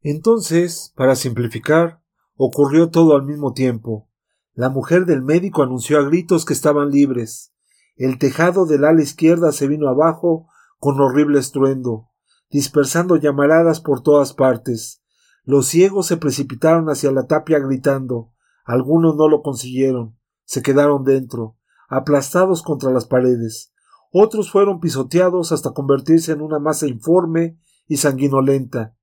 [0.00, 2.02] Entonces, para simplificar,
[2.36, 4.08] ocurrió todo al mismo tiempo.
[4.54, 7.52] La mujer del médico anunció a gritos que estaban libres.
[7.96, 10.48] El tejado del ala izquierda se vino abajo
[10.78, 12.08] con horrible estruendo,
[12.48, 15.02] dispersando llamaradas por todas partes.
[15.44, 18.32] Los ciegos se precipitaron hacia la tapia gritando.
[18.64, 20.18] Algunos no lo consiguieron.
[20.44, 21.58] Se quedaron dentro,
[21.90, 23.74] aplastados contra las paredes.
[24.12, 28.96] Otros fueron pisoteados hasta convertirse en una masa informe y sanguinolenta.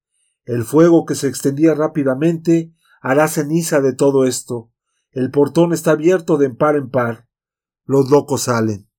[0.45, 4.71] El fuego que se extendía rápidamente hará ceniza de todo esto.
[5.11, 7.27] El portón está abierto de par en par.
[7.85, 8.89] Los locos salen.